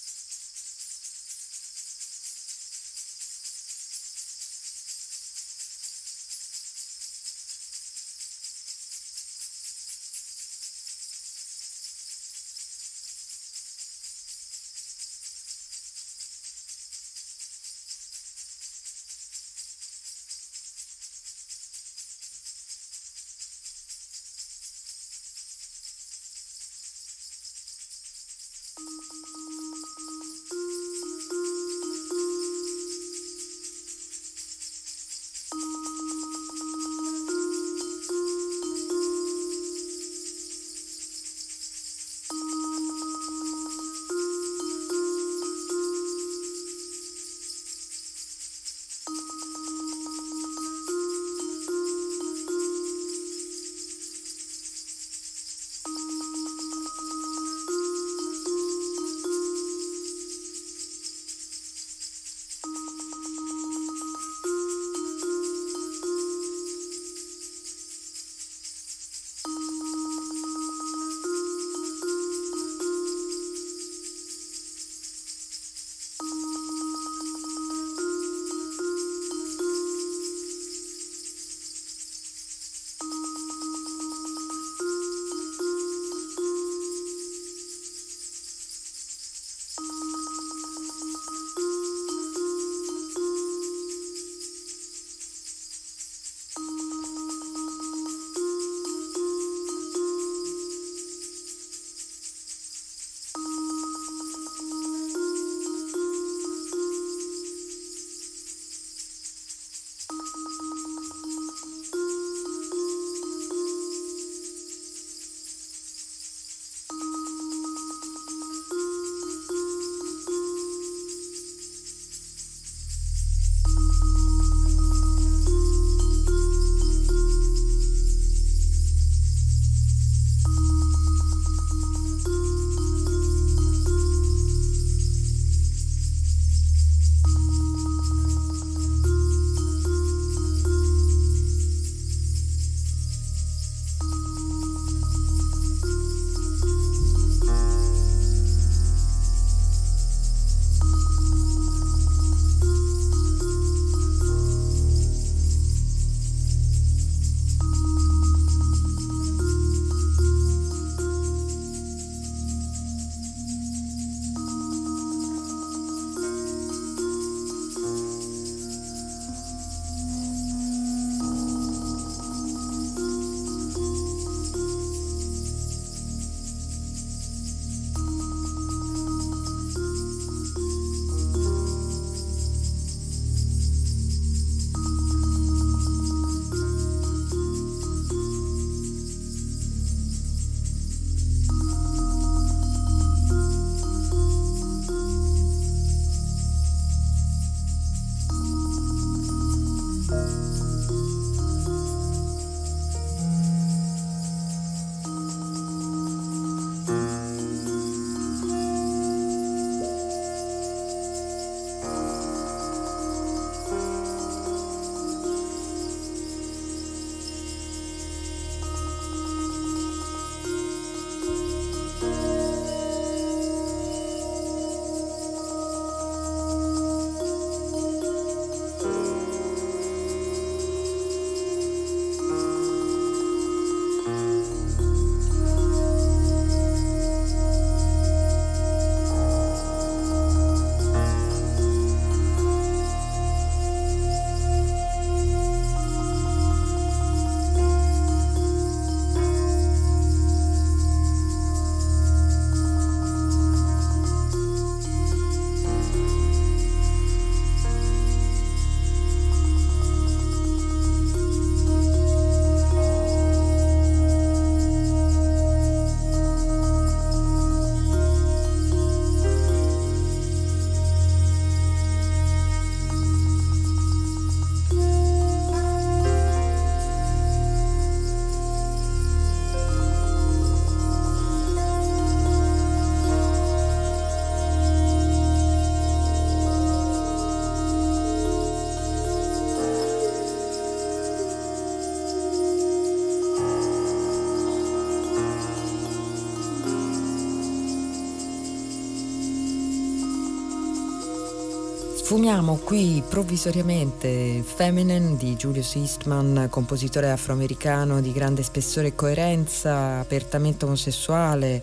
Sfumiamo 302.08 302.56
qui 302.64 303.04
provvisoriamente 303.06 304.42
Feminine 304.42 305.18
di 305.18 305.36
Julius 305.36 305.76
Eastman, 305.76 306.48
compositore 306.50 307.12
afroamericano 307.12 308.00
di 308.00 308.14
grande 308.14 308.44
spessore 308.44 308.88
e 308.88 308.96
coerenza, 308.96 310.00
apertamente 310.00 310.64
omosessuale 310.64 311.62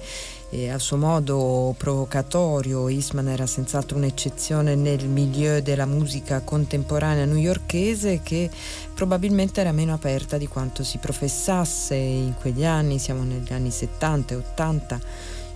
e 0.50 0.68
a 0.68 0.78
suo 0.78 0.98
modo 0.98 1.74
provocatorio. 1.78 2.88
Eastman 2.88 3.28
era 3.28 3.46
senz'altro 3.46 3.96
un'eccezione 3.96 4.74
nel 4.74 5.08
milieu 5.08 5.62
della 5.62 5.86
musica 5.86 6.42
contemporanea 6.42 7.24
newyorkese 7.24 8.20
che 8.22 8.50
probabilmente 8.92 9.62
era 9.62 9.72
meno 9.72 9.94
aperta 9.94 10.36
di 10.36 10.46
quanto 10.46 10.84
si 10.84 10.98
professasse 10.98 11.94
in 11.94 12.34
quegli 12.38 12.66
anni, 12.66 12.98
siamo 12.98 13.22
negli 13.22 13.54
anni 13.54 13.70
70 13.70 14.34
e 14.34 14.36
80 14.36 15.00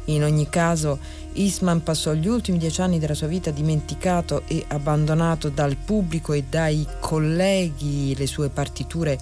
in 0.08 0.24
ogni 0.24 0.48
caso, 0.48 0.98
Eastman 1.38 1.82
passò 1.84 2.14
gli 2.14 2.26
ultimi 2.26 2.58
dieci 2.58 2.80
anni 2.80 2.98
della 2.98 3.14
sua 3.14 3.28
vita 3.28 3.50
dimenticato 3.50 4.42
e 4.48 4.64
abbandonato 4.68 5.48
dal 5.48 5.76
pubblico 5.76 6.32
e 6.32 6.44
dai 6.48 6.86
colleghi. 6.98 8.14
Le 8.16 8.26
sue 8.26 8.48
partiture 8.48 9.18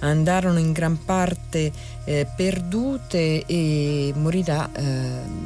andarono 0.00 0.58
in 0.58 0.72
gran 0.72 1.04
parte 1.04 1.72
eh, 2.04 2.26
perdute 2.34 3.44
e 3.44 4.12
morirà 4.16 4.70
eh, 4.72 4.82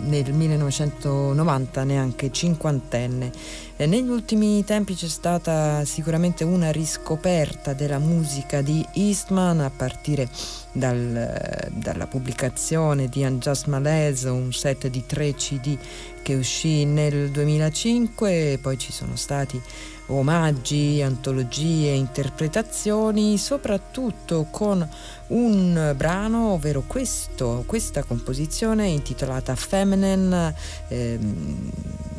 nel 0.05 0.33
1990 0.33 1.85
neanche 1.85 2.31
cinquantenne. 2.31 3.33
Eh, 3.77 3.87
negli 3.87 4.09
ultimi 4.09 4.63
tempi 4.65 4.95
c'è 4.95 5.09
stata 5.09 5.85
sicuramente 5.85 6.45
una 6.45 6.71
riscoperta 6.71 7.73
della 7.73 7.99
musica 7.99 8.63
di 8.63 8.87
Eastman 8.93 9.61
a 9.61 9.71
partire 9.71 10.29
dal, 10.73 11.69
dalla 11.73 12.07
pubblicazione 12.07 13.09
di 13.09 13.25
Unjust 13.25 13.67
Malaise, 13.67 14.29
un 14.29 14.53
set 14.53 14.87
di 14.87 15.05
tre 15.07 15.35
CD 15.35 15.77
che 16.23 16.35
uscì 16.35 16.85
nel 16.85 17.31
2005, 17.31 18.59
poi 18.63 18.79
ci 18.79 18.93
sono 18.93 19.17
stati 19.17 19.61
omaggi, 20.07 21.03
antologie, 21.03 21.91
interpretazioni, 21.91 23.37
soprattutto 23.39 24.47
con 24.51 24.87
un 25.29 25.95
brano, 25.97 26.53
ovvero 26.53 26.83
questo, 26.87 27.63
questa 27.67 28.03
composizione 28.03 28.89
intitolata 28.89 29.55
Feminine, 29.55 30.55
ehm, 30.89 31.71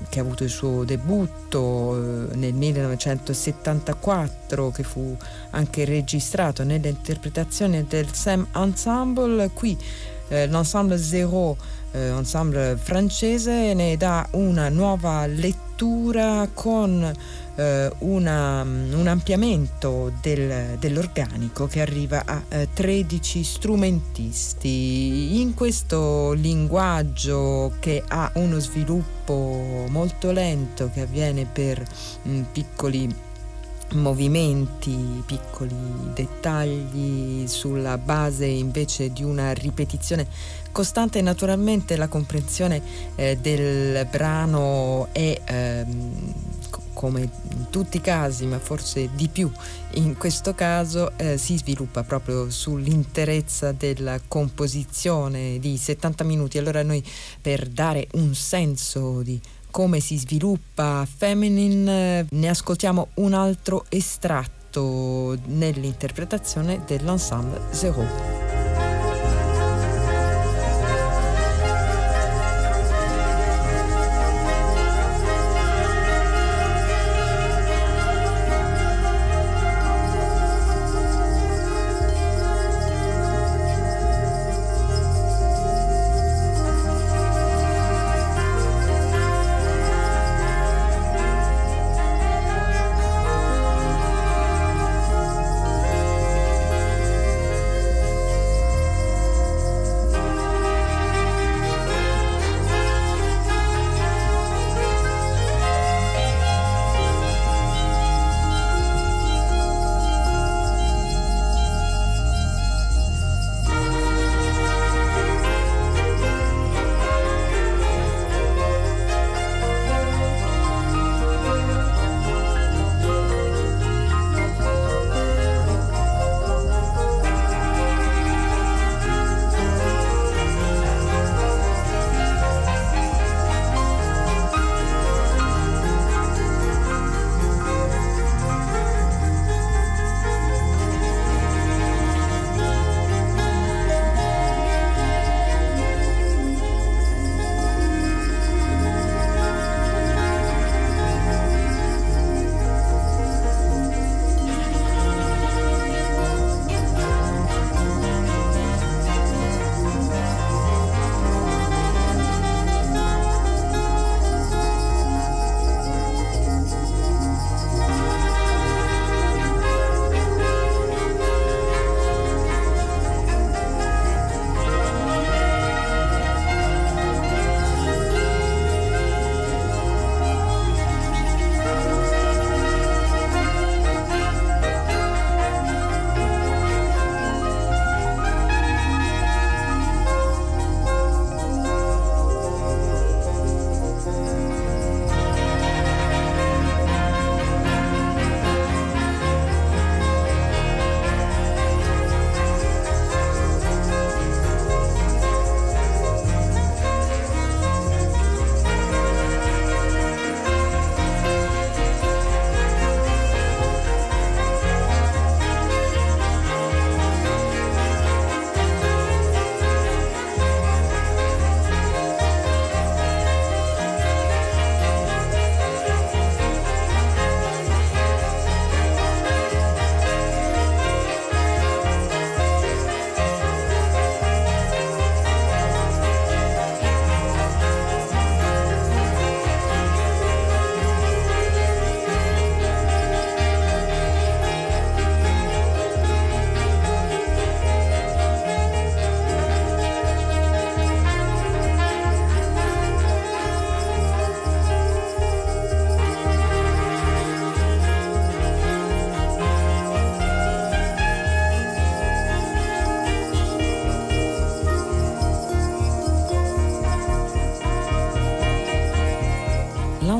che 0.10 0.20
ha 0.20 0.22
avuto 0.22 0.44
il 0.44 0.50
suo 0.50 0.84
debutto 0.84 2.30
eh, 2.30 2.36
nel 2.36 2.54
1974, 2.54 4.72
che 4.72 4.84
fu 4.84 5.16
anche 5.52 5.86
registrato 5.86 6.64
nell'interpretazione 6.64 7.86
del 7.88 8.14
Sam 8.14 8.48
Ensemble. 8.54 9.50
Qui 9.54 9.78
eh, 10.28 10.48
l'ensemble 10.48 10.98
Zero, 10.98 11.58
eh, 11.92 12.08
ensemble 12.08 12.78
francese, 12.78 13.74
ne 13.74 13.98
dà 13.98 14.28
una 14.32 14.70
nuova 14.70 15.26
lettura 15.26 15.63
con 16.54 17.14
eh, 17.56 17.92
una, 18.00 18.62
un 18.62 19.08
ampliamento 19.08 20.12
del, 20.22 20.78
dell'organico 20.80 21.68
che 21.68 21.82
arriva 21.82 22.24
a 22.26 22.42
eh, 22.48 22.70
13 22.74 23.44
strumentisti. 23.44 25.42
In 25.42 25.54
questo 25.54 26.32
linguaggio 26.34 27.74
che 27.80 28.04
ha 28.08 28.32
uno 28.36 28.60
sviluppo 28.60 29.86
molto 29.90 30.32
lento 30.32 30.90
che 30.94 31.02
avviene 31.02 31.46
per 31.46 31.84
mh, 32.24 32.32
mm, 32.32 32.42
piccoli 32.52 33.16
movimenti, 33.94 35.24
piccoli 35.26 35.76
dettagli 36.14 37.48
sulla 37.48 37.98
base 37.98 38.46
invece 38.46 39.12
di 39.12 39.24
una 39.24 39.52
ripetizione 39.52 40.28
costante 40.74 41.22
naturalmente 41.22 41.96
la 41.96 42.10
comprensione 42.10 42.82
eh, 43.16 43.38
del 43.38 44.06
brano 44.12 45.08
è 45.14 45.40
ehm, 45.46 46.34
come 46.94 47.22
in 47.22 47.70
tutti 47.70 47.98
i 47.98 48.02
casi, 48.02 48.46
ma 48.46 48.60
forse 48.60 49.10
di 49.16 49.28
più 49.28 49.50
in 49.96 50.18
questo 50.18 50.54
caso, 50.54 51.12
eh, 51.18 51.38
si 51.38 51.58
sviluppa 51.58 52.04
proprio 52.04 52.50
sull'interezza 52.50 53.72
della 53.72 54.20
composizione 54.28 55.60
di 55.60 55.78
70 55.78 56.24
minuti. 56.24 56.58
Allora 56.58 56.82
noi 56.84 57.04
per 57.42 57.68
dare 57.68 58.08
un 58.14 58.34
senso 58.34 59.22
di 59.22 59.40
come 59.70 60.00
si 60.00 60.18
sviluppa 60.18 61.06
Feminine 61.06 62.28
ne 62.30 62.48
ascoltiamo 62.48 63.10
un 63.16 63.34
altro 63.34 63.86
estratto 63.90 65.38
nell'interpretazione 65.46 66.84
dell'ensemble 66.86 67.60
Zero. 67.72 68.63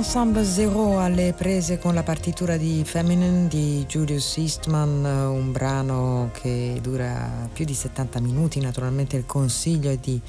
L'ensemble 0.04 0.44
Zero 0.44 1.00
alle 1.00 1.32
prese 1.32 1.80
con 1.80 1.94
la 1.94 2.04
partitura 2.04 2.58
di 2.58 2.84
Feminine 2.84 3.48
di 3.48 3.86
Julius 3.88 4.36
Eastman, 4.36 5.06
un 5.06 5.54
brano 5.54 6.30
che 6.34 6.78
dura 6.82 7.48
più 7.54 7.64
di 7.64 7.74
70 7.74 8.20
minuti. 8.20 8.60
Naturalmente 8.60 9.16
il 9.16 9.26
consiglio 9.26 9.90
è 9.90 9.96
di 9.96 10.20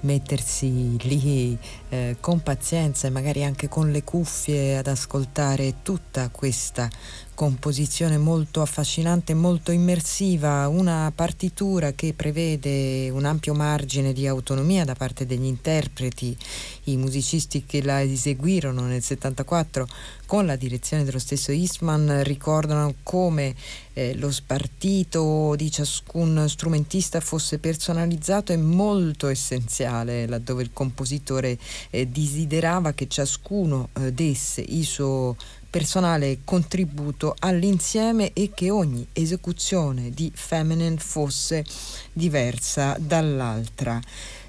mettersi 0.00 0.98
lì 1.08 1.56
eh, 1.88 2.18
con 2.20 2.42
pazienza 2.42 3.06
e 3.06 3.10
magari 3.10 3.42
anche 3.42 3.66
con 3.66 3.90
le 3.90 4.04
cuffie 4.04 4.76
ad 4.76 4.88
ascoltare 4.88 5.76
tutta 5.80 6.28
questa 6.28 6.90
composizione 7.34 8.16
molto 8.16 8.62
affascinante, 8.62 9.34
molto 9.34 9.72
immersiva, 9.72 10.68
una 10.68 11.12
partitura 11.14 11.92
che 11.92 12.14
prevede 12.14 13.10
un 13.10 13.24
ampio 13.24 13.54
margine 13.54 14.12
di 14.12 14.26
autonomia 14.26 14.84
da 14.84 14.94
parte 14.94 15.26
degli 15.26 15.44
interpreti, 15.44 16.36
i 16.84 16.96
musicisti 16.96 17.64
che 17.66 17.82
la 17.82 18.02
eseguirono 18.02 18.82
nel 18.82 19.02
74 19.02 19.86
con 20.26 20.46
la 20.46 20.56
direzione 20.56 21.04
dello 21.04 21.18
stesso 21.18 21.52
Eastman 21.52 22.22
ricordano 22.22 22.94
come 23.02 23.54
eh, 23.92 24.14
lo 24.16 24.30
spartito 24.30 25.54
di 25.56 25.70
ciascun 25.70 26.48
strumentista 26.48 27.20
fosse 27.20 27.58
personalizzato 27.58 28.52
e 28.52 28.56
molto 28.56 29.28
essenziale, 29.28 30.26
laddove 30.26 30.62
il 30.62 30.70
compositore 30.72 31.58
eh, 31.90 32.06
desiderava 32.06 32.92
che 32.92 33.06
ciascuno 33.08 33.90
eh, 33.92 34.12
desse 34.12 34.64
il 34.66 34.84
suo 34.84 35.36
personale 35.74 36.38
contributo 36.44 37.34
all'insieme 37.40 38.32
e 38.32 38.52
che 38.54 38.70
ogni 38.70 39.08
esecuzione 39.12 40.10
di 40.10 40.30
Feminine 40.32 40.98
fosse 40.98 41.64
diversa 42.12 42.96
dall'altra. 43.00 44.00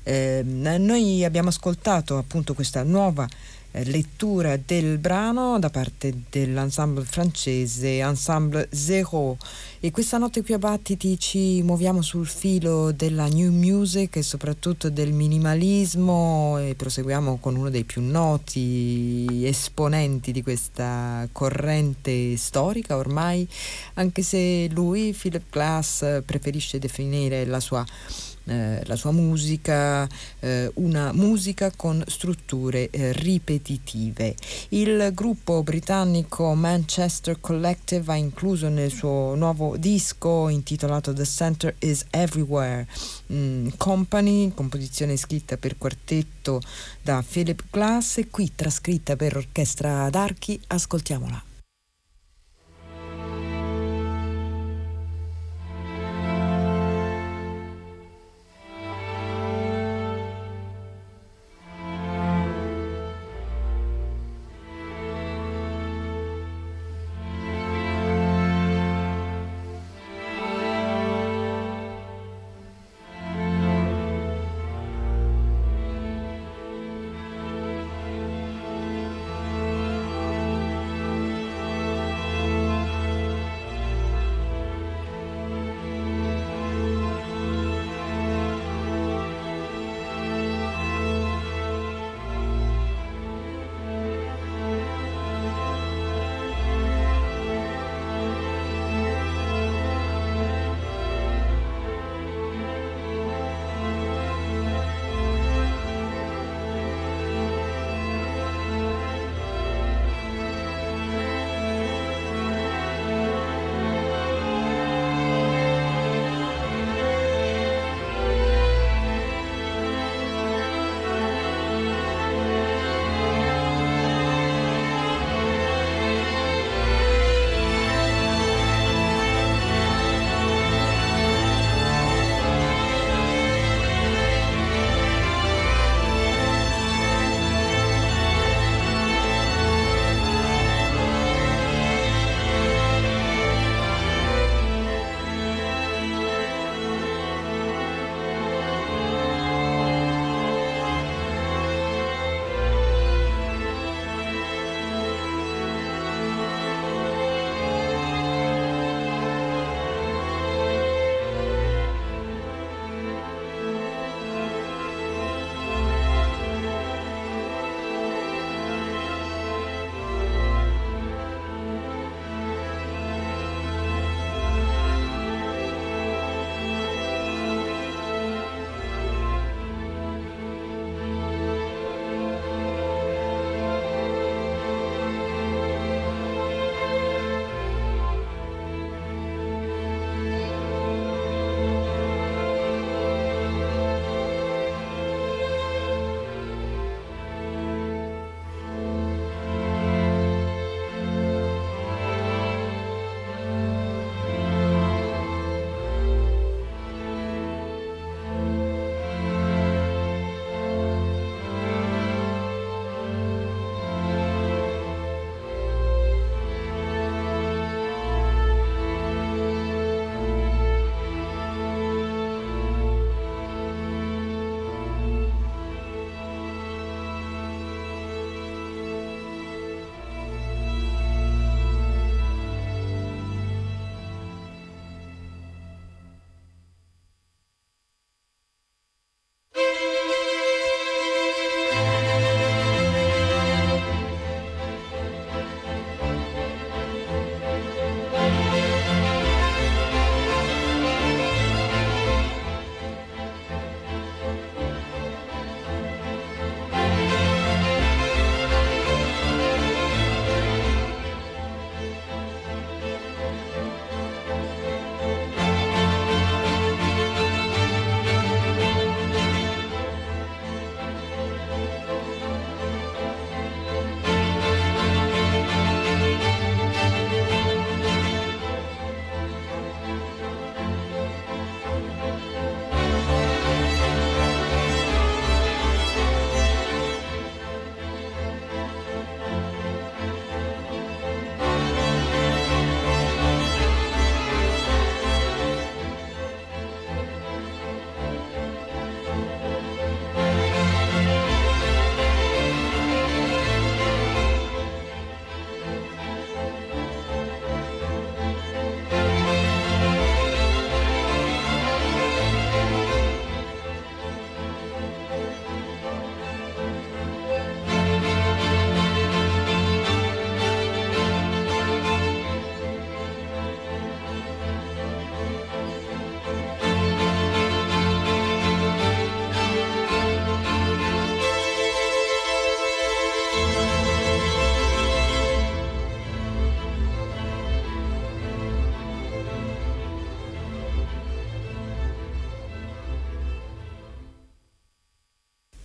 Eh, 0.08 0.44
noi 0.46 1.26
abbiamo 1.26 1.50
ascoltato 1.50 2.18
appunto 2.18 2.54
questa 2.54 2.84
nuova 2.84 3.28
eh, 3.72 3.84
lettura 3.86 4.56
del 4.56 5.00
brano 5.00 5.58
da 5.58 5.72
parte 5.72 6.14
dell'ensemble 6.30 7.04
francese 7.04 7.98
Ensemble 7.98 8.70
Zero 8.72 9.36
e 9.80 9.90
questa 9.90 10.20
notte 10.20 10.44
qui 10.44 10.54
a 10.54 10.60
Battiti 10.60 11.18
ci 11.18 11.64
muoviamo 11.64 12.04
sul 12.04 12.28
filo 12.28 12.92
della 12.92 13.26
new 13.26 13.52
music 13.52 14.18
e 14.18 14.22
soprattutto 14.22 14.92
del 14.92 15.12
minimalismo 15.12 16.60
e 16.60 16.76
proseguiamo 16.76 17.38
con 17.38 17.56
uno 17.56 17.72
dei 17.72 17.84
più 17.84 18.04
noti 18.04 19.44
esponenti 19.44 20.32
di 20.32 20.44
questa 20.44 21.28
corrente 21.32 22.38
storica 22.38 22.96
ormai 22.96 23.46
anche 23.96 24.22
se 24.22 24.70
lui 24.72 25.14
Philip 25.20 25.50
Glass 25.50 26.22
preferisce 26.24 26.78
definire 26.78 27.44
la 27.46 27.60
sua 27.60 27.84
eh, 28.46 28.82
la 28.86 28.96
sua 28.96 29.12
musica, 29.12 30.08
eh, 30.40 30.72
una 30.76 31.12
musica 31.14 31.72
con 31.76 32.04
strutture 32.08 32.90
eh, 32.90 33.12
ripetitive. 33.14 34.36
Il 34.70 35.12
gruppo 35.14 35.64
britannico 35.64 36.54
Manchester 36.54 37.40
Collective 37.40 38.12
ha 38.12 38.16
incluso 38.16 38.70
nel 38.70 38.92
suo 38.92 39.36
nuovo 39.36 39.78
disco 39.78 40.50
intitolato 40.50 41.14
The 41.14 41.26
Center 41.26 41.76
is 41.80 42.06
Everywhere 42.10 42.88
mm, 43.32 43.70
Company, 43.78 44.52
composizione 44.54 45.18
scritta 45.18 45.58
per 45.58 45.78
quartetto 45.78 46.62
da 47.02 47.24
Philip 47.28 47.64
Glass 47.72 48.18
e 48.18 48.30
qui 48.30 48.52
trascritta 48.56 49.16
per 49.16 49.38
orchestra 49.38 50.10
d'archi. 50.10 50.60
Ascoltiamola. 50.68 51.55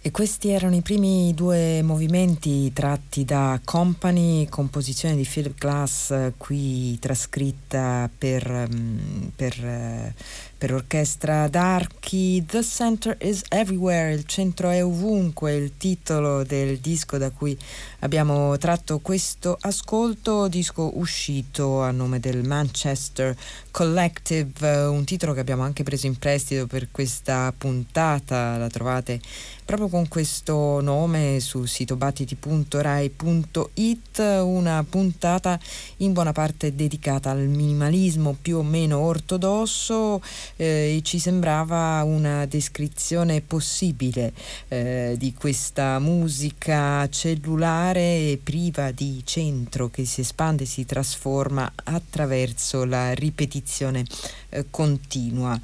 E 0.03 0.11
questi 0.11 0.49
erano 0.49 0.75
i 0.77 0.81
primi 0.81 1.35
due 1.35 1.83
movimenti 1.83 2.73
tratti 2.73 3.27
da 3.27 3.61
Company, 3.63 4.49
composizione 4.49 5.15
di 5.15 5.29
Philip 5.31 5.59
Glass, 5.59 6.33
qui 6.39 6.99
trascritta 6.99 8.09
per, 8.17 8.67
mm, 8.73 9.27
per, 9.37 9.63
eh, 9.63 10.15
per 10.61 10.75
orchestra 10.75 11.49
d'archi. 11.49 12.45
The 12.45 12.63
Center 12.63 13.17
is 13.19 13.43
Everywhere, 13.49 14.13
il 14.13 14.27
centro 14.27 14.69
è 14.69 14.85
ovunque, 14.85 15.55
il 15.55 15.79
titolo 15.79 16.45
del 16.45 16.81
disco 16.81 17.17
da 17.17 17.31
cui 17.31 17.57
abbiamo 18.01 18.59
tratto 18.59 18.99
questo 18.99 19.57
ascolto, 19.59 20.49
disco 20.49 20.99
uscito 20.99 21.81
a 21.81 21.91
nome 21.93 22.21
del 22.21 22.47
Manchester 22.47 23.35
Collective, 23.71 24.85
un 24.85 25.05
titolo 25.05 25.33
che 25.33 25.41
abbiamo 25.41 25.63
anche 25.63 25.83
preso 25.83 26.07
in 26.07 26.19
prestito 26.19 26.67
per 26.67 26.89
questa 26.91 27.55
puntata, 27.57 28.59
la 28.59 28.69
trovate 28.69 29.19
proprio 29.65 29.89
con 29.89 30.09
questo 30.09 30.81
nome 30.81 31.39
sul 31.39 31.69
sito 31.69 31.95
battiti.rai.it, 31.97 34.19
una 34.19 34.85
puntata 34.87 35.59
in 35.99 36.13
buona 36.13 36.33
parte 36.33 36.75
dedicata 36.75 37.31
al 37.31 37.47
minimalismo 37.47 38.37
più 38.41 38.57
o 38.59 38.65
meno 38.65 38.99
ortodosso 38.99 40.21
eh, 40.61 41.01
ci 41.03 41.19
sembrava 41.19 42.03
una 42.05 42.45
descrizione 42.45 43.41
possibile 43.41 44.35
eh, 44.69 45.15
di 45.17 45.33
questa 45.33 45.99
musica 45.99 47.09
cellulare 47.09 48.01
e 48.01 48.41
priva 48.43 48.91
di 48.91 49.23
centro 49.25 49.89
che 49.89 50.05
si 50.05 50.21
espande 50.21 50.65
e 50.65 50.67
si 50.67 50.85
trasforma 50.85 51.73
attraverso 51.85 52.85
la 52.85 53.15
ripetizione 53.15 54.05
eh, 54.51 54.67
continua. 54.69 55.59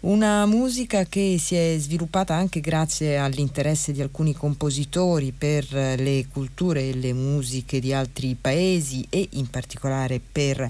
Una 0.00 0.44
musica 0.44 1.04
che 1.04 1.36
si 1.38 1.54
è 1.54 1.76
sviluppata 1.78 2.34
anche 2.34 2.60
grazie 2.60 3.16
all'interesse 3.16 3.92
di 3.92 4.02
alcuni 4.02 4.34
compositori 4.34 5.32
per 5.32 5.64
le 5.72 6.26
culture 6.30 6.88
e 6.88 6.94
le 6.94 7.12
musiche 7.14 7.80
di 7.80 7.94
altri 7.94 8.36
paesi 8.38 9.06
e 9.08 9.28
in 9.32 9.48
particolare 9.48 10.20
per 10.20 10.68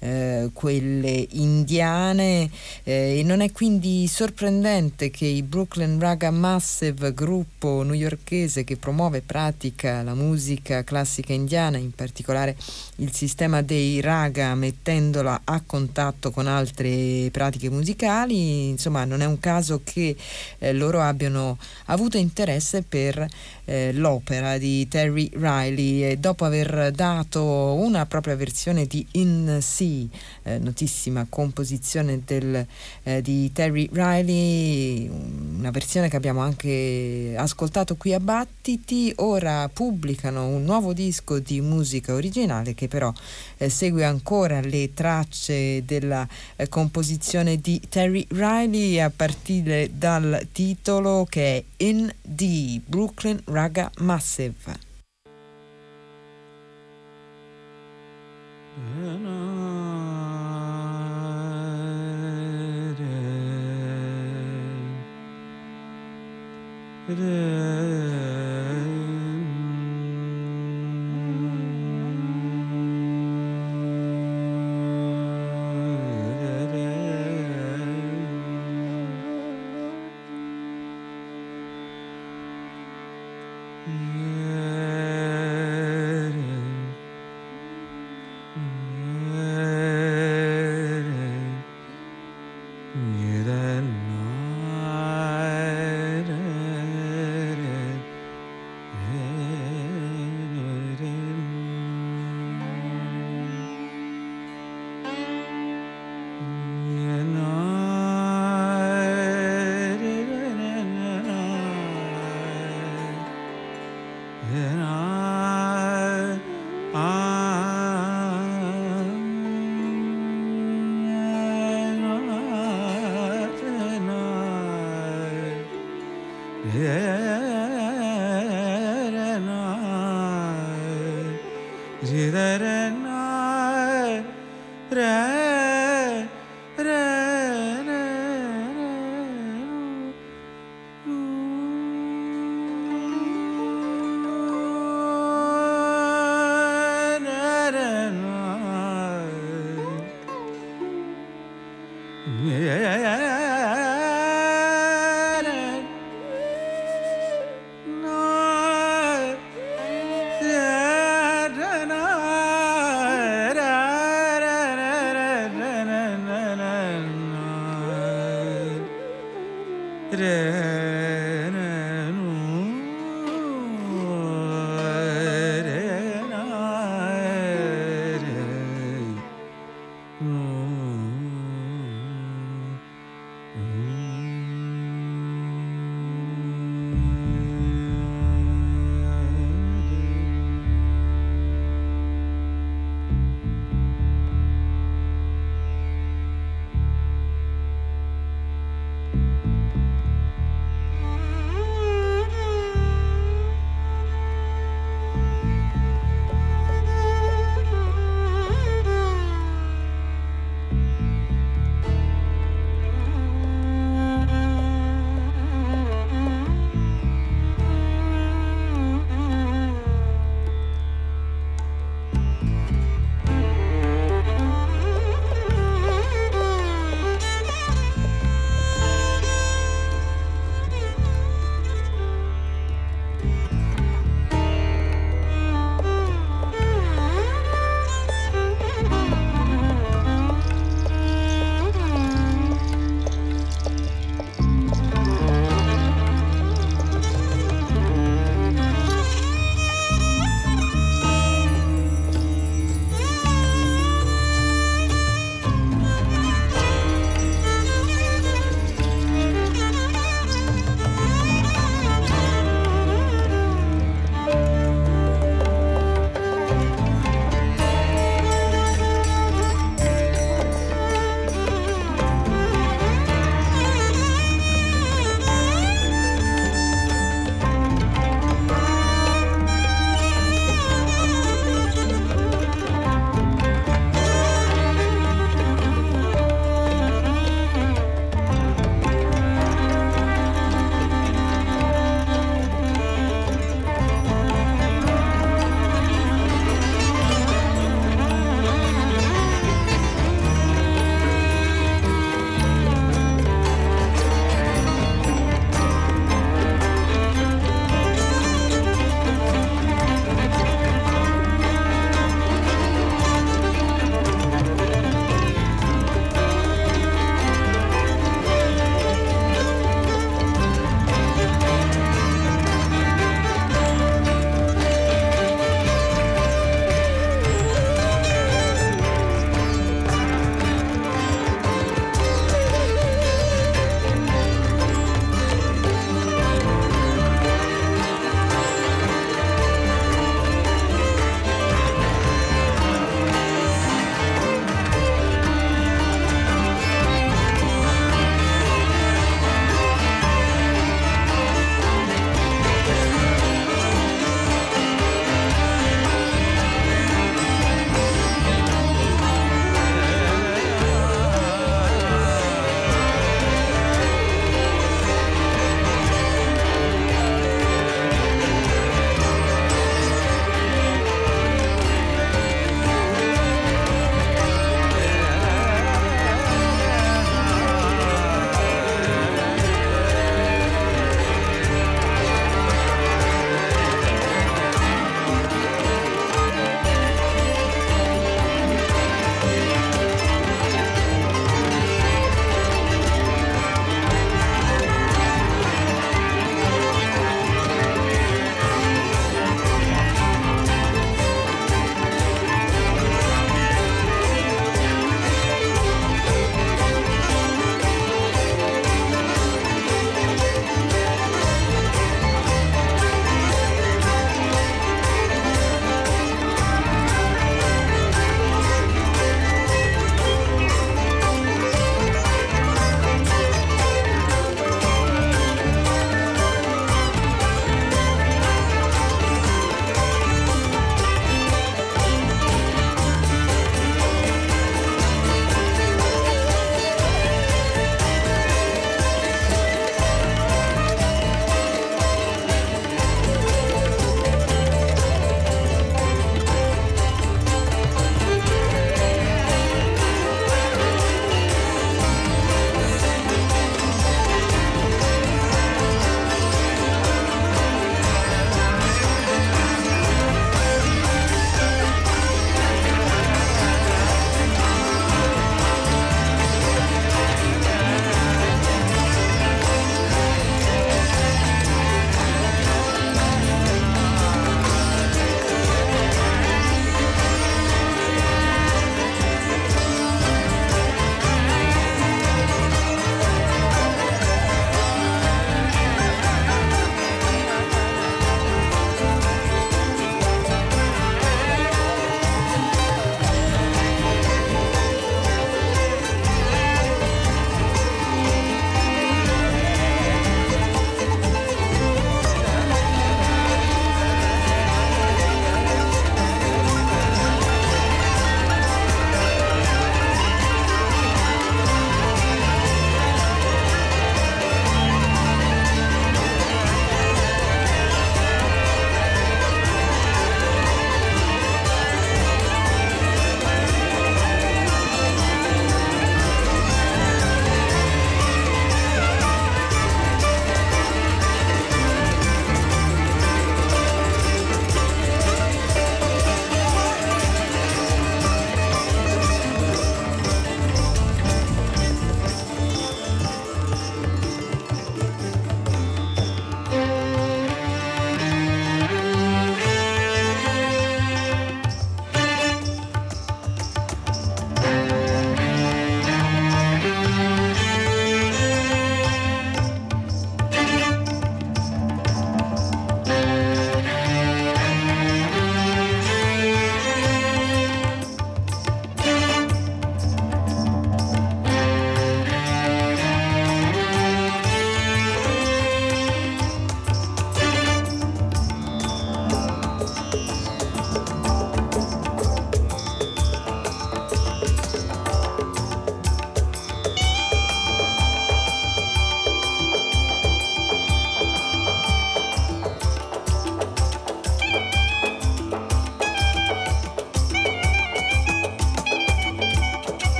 eh, 0.00 0.50
quelle 0.52 1.26
indiane 1.30 2.50
eh, 2.84 3.18
e 3.18 3.22
non 3.22 3.40
è 3.40 3.50
quindi 3.52 4.06
sorprendente 4.06 5.10
che 5.10 5.26
i 5.26 5.42
Brooklyn 5.42 5.98
Raga 5.98 6.30
Massive, 6.30 7.12
gruppo 7.12 7.82
newyorkese 7.82 8.64
che 8.64 8.76
promuove 8.76 9.18
e 9.18 9.22
pratica 9.22 10.02
la 10.02 10.14
musica 10.14 10.84
classica 10.84 11.32
indiana, 11.32 11.76
in 11.76 11.92
particolare 11.92 12.56
il 12.96 13.12
sistema 13.12 13.62
dei 13.62 14.00
raga 14.00 14.54
mettendola 14.54 15.42
a 15.44 15.62
contatto 15.64 16.30
con 16.30 16.46
altre 16.46 17.28
pratiche 17.30 17.70
musicali, 17.70 18.68
insomma 18.68 19.04
non 19.04 19.20
è 19.20 19.26
un 19.26 19.38
caso 19.40 19.80
che 19.82 20.16
eh, 20.58 20.72
loro 20.72 21.00
abbiano 21.00 21.58
avuto 21.86 22.16
interesse 22.16 22.82
per 22.82 23.26
eh, 23.68 23.92
l'opera 23.92 24.56
di 24.56 24.88
Terry 24.88 25.30
Riley. 25.34 26.04
E 26.04 26.16
dopo 26.16 26.44
aver 26.46 26.90
dato 26.92 27.42
una 27.74 28.06
propria 28.06 28.34
versione 28.34 28.86
di 28.86 29.06
In 29.12 29.58
Sea 29.60 30.06
eh, 30.48 30.58
notissima 30.58 31.26
composizione 31.28 32.22
del, 32.24 32.66
eh, 33.02 33.20
di 33.20 33.52
Terry 33.52 33.88
Riley, 33.92 35.08
una 35.58 35.70
versione 35.70 36.08
che 36.08 36.16
abbiamo 36.16 36.40
anche 36.40 37.34
ascoltato 37.36 37.96
qui 37.96 38.14
a 38.14 38.20
Battiti, 38.20 39.12
ora 39.16 39.68
pubblicano 39.68 40.46
un 40.46 40.64
nuovo 40.64 40.92
disco 40.92 41.38
di 41.38 41.60
musica 41.60 42.14
originale 42.14 42.74
che 42.74 42.88
però 42.88 43.12
eh, 43.58 43.68
segue 43.68 44.04
ancora 44.04 44.60
le 44.60 44.94
tracce 44.94 45.84
della 45.84 46.26
eh, 46.56 46.68
composizione 46.68 47.60
di 47.60 47.80
Terry 47.88 48.26
Riley 48.30 48.98
a 49.00 49.10
partire 49.14 49.90
dal 49.92 50.46
titolo 50.52 51.26
che 51.28 51.56
è 51.58 51.84
In 51.84 52.10
the 52.22 52.80
Brooklyn 52.86 53.40
Raga 53.58 53.90
Massive. 53.98 54.54
Da-da. 67.08 68.27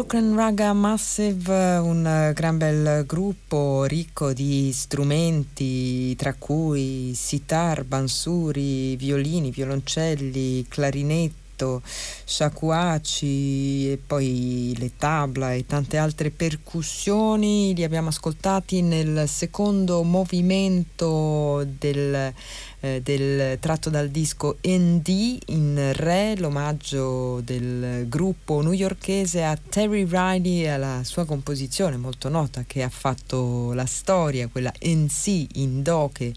Brooklyn 0.00 0.34
Raga 0.34 0.72
Massive, 0.72 1.76
un 1.76 2.32
gran 2.34 2.56
bel 2.56 3.04
gruppo 3.04 3.84
ricco 3.84 4.32
di 4.32 4.72
strumenti, 4.72 6.16
tra 6.16 6.32
cui 6.38 7.12
sitar, 7.14 7.84
bansuri, 7.84 8.96
violini, 8.96 9.50
violoncelli, 9.50 10.66
clarinetto, 10.68 11.82
shakuachi 12.24 13.90
e 13.92 13.98
poi 14.06 14.74
le 14.78 14.92
tabla 14.96 15.52
e 15.52 15.66
tante 15.66 15.98
altre 15.98 16.30
percussioni. 16.30 17.74
Li 17.74 17.84
abbiamo 17.84 18.08
ascoltati 18.08 18.80
nel 18.80 19.28
secondo 19.28 20.02
movimento 20.02 21.62
del 21.78 22.32
eh, 22.80 23.00
del, 23.02 23.58
tratto 23.58 23.90
dal 23.90 24.08
disco 24.08 24.58
ND 24.66 25.38
in 25.46 25.92
Re, 25.94 26.36
l'omaggio 26.36 27.40
del 27.42 28.06
gruppo 28.08 28.62
newyorkese 28.62 29.44
a 29.44 29.56
Terry 29.56 30.04
Riley 30.04 30.62
e 30.62 30.68
alla 30.68 31.02
sua 31.04 31.26
composizione 31.26 31.96
molto 31.98 32.28
nota 32.28 32.64
che 32.66 32.82
ha 32.82 32.88
fatto 32.88 33.72
la 33.74 33.84
storia, 33.84 34.48
quella 34.48 34.72
NC 34.82 35.46
in 35.56 35.82
Do 35.82 36.10
che 36.12 36.32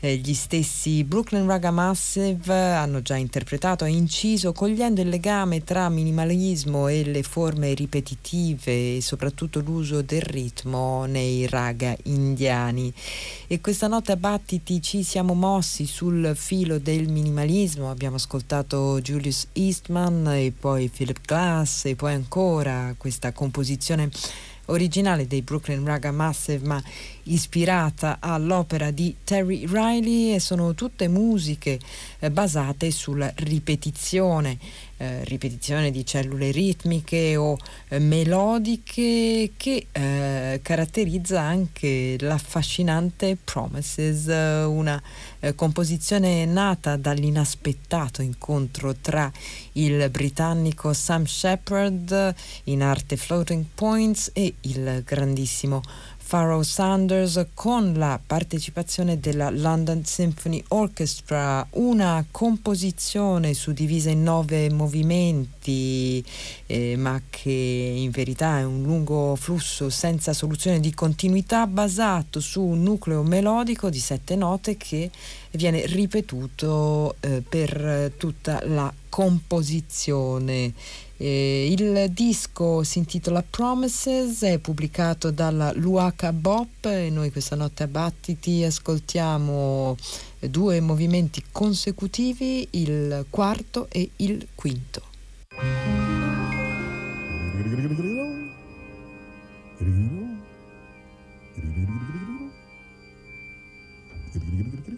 eh, 0.00 0.16
gli 0.16 0.34
stessi 0.34 1.02
Brooklyn 1.02 1.46
Raga 1.46 1.72
Massive 1.72 2.54
hanno 2.54 3.02
già 3.02 3.16
interpretato 3.16 3.84
e 3.84 3.90
inciso 3.90 4.52
cogliendo 4.52 5.00
il 5.00 5.08
legame 5.08 5.64
tra 5.64 5.88
minimalismo 5.88 6.86
e 6.86 7.04
le 7.04 7.22
forme 7.24 7.74
ripetitive 7.74 8.96
e 8.96 9.00
soprattutto 9.02 9.60
l'uso 9.60 10.02
del 10.02 10.22
ritmo 10.22 11.06
nei 11.06 11.46
raga 11.48 11.96
indiani. 12.04 12.92
E 13.48 13.60
questa 13.60 13.88
notte 13.88 14.12
a 14.12 14.16
battiti 14.16 14.80
ci 14.80 15.02
siamo 15.02 15.34
mossi 15.34 15.86
sul 15.88 16.32
filo 16.36 16.78
del 16.78 17.08
minimalismo, 17.08 17.90
abbiamo 17.90 18.16
ascoltato 18.16 19.00
Julius 19.00 19.48
Eastman 19.54 20.28
e 20.28 20.52
poi 20.52 20.88
Philip 20.88 21.18
Glass 21.24 21.86
e 21.86 21.96
poi 21.96 22.12
ancora 22.12 22.94
questa 22.96 23.32
composizione 23.32 24.10
originale 24.68 25.26
dei 25.26 25.42
Brooklyn 25.42 25.84
Raga 25.84 26.10
Massive 26.10 26.66
ma 26.66 26.82
ispirata 27.24 28.18
all'opera 28.20 28.90
di 28.90 29.14
Terry 29.24 29.66
Riley 29.66 30.34
e 30.34 30.40
sono 30.40 30.74
tutte 30.74 31.08
musiche 31.08 31.78
eh, 32.18 32.30
basate 32.30 32.90
sulla 32.90 33.30
ripetizione, 33.36 34.58
eh, 34.96 35.24
ripetizione 35.24 35.90
di 35.90 36.04
cellule 36.04 36.50
ritmiche 36.50 37.36
o 37.36 37.56
eh, 37.88 37.98
melodiche 37.98 39.52
che 39.56 39.86
eh, 39.92 40.60
caratterizza 40.62 41.40
anche 41.40 42.16
l'affascinante 42.18 43.36
Promises, 43.42 44.28
eh, 44.28 44.62
una 44.64 45.00
eh, 45.40 45.54
composizione 45.54 46.44
nata 46.46 46.96
dall'inaspettato 46.96 48.22
incontro 48.22 48.94
tra 49.00 49.30
il 49.78 50.08
britannico 50.10 50.92
Sam 50.92 51.24
Shepard 51.24 52.34
in 52.64 52.82
arte 52.82 53.16
Floating 53.16 53.64
Points 53.74 54.30
e 54.32 54.54
il 54.62 55.02
grandissimo 55.04 55.82
Pharaoh 56.28 56.62
Sanders 56.62 57.46
con 57.54 57.94
la 57.94 58.20
partecipazione 58.24 59.18
della 59.18 59.48
London 59.48 60.04
Symphony 60.04 60.62
Orchestra, 60.68 61.66
una 61.70 62.22
composizione 62.30 63.54
suddivisa 63.54 64.10
in 64.10 64.24
nove 64.24 64.68
movimenti, 64.68 66.22
eh, 66.66 66.96
ma 66.98 67.18
che 67.30 67.50
in 67.50 68.10
verità 68.10 68.58
è 68.58 68.64
un 68.64 68.82
lungo 68.82 69.36
flusso 69.36 69.88
senza 69.88 70.34
soluzione 70.34 70.80
di 70.80 70.92
continuità 70.92 71.66
basato 71.66 72.40
su 72.40 72.62
un 72.62 72.82
nucleo 72.82 73.22
melodico 73.22 73.88
di 73.88 73.98
sette 73.98 74.36
note 74.36 74.76
che 74.76 75.10
viene 75.52 75.86
ripetuto 75.86 77.16
eh, 77.20 77.40
per 77.40 78.12
tutta 78.18 78.60
la 78.66 78.92
composizione. 79.08 80.72
Eh, 81.16 81.68
il 81.70 82.10
disco 82.10 82.82
si 82.84 82.98
intitola 82.98 83.42
Promises, 83.48 84.42
è 84.42 84.58
pubblicato 84.58 85.30
dalla 85.30 85.72
Luaca 85.74 86.32
Bop 86.32 86.86
e 86.86 87.10
noi 87.10 87.32
questa 87.32 87.56
notte 87.56 87.82
a 87.82 87.88
Battiti 87.88 88.62
ascoltiamo 88.62 89.96
due 90.40 90.80
movimenti 90.80 91.42
consecutivi, 91.50 92.68
il 92.70 93.26
quarto 93.30 93.88
e 93.90 94.10
il 94.16 94.46
quinto. 94.54 95.02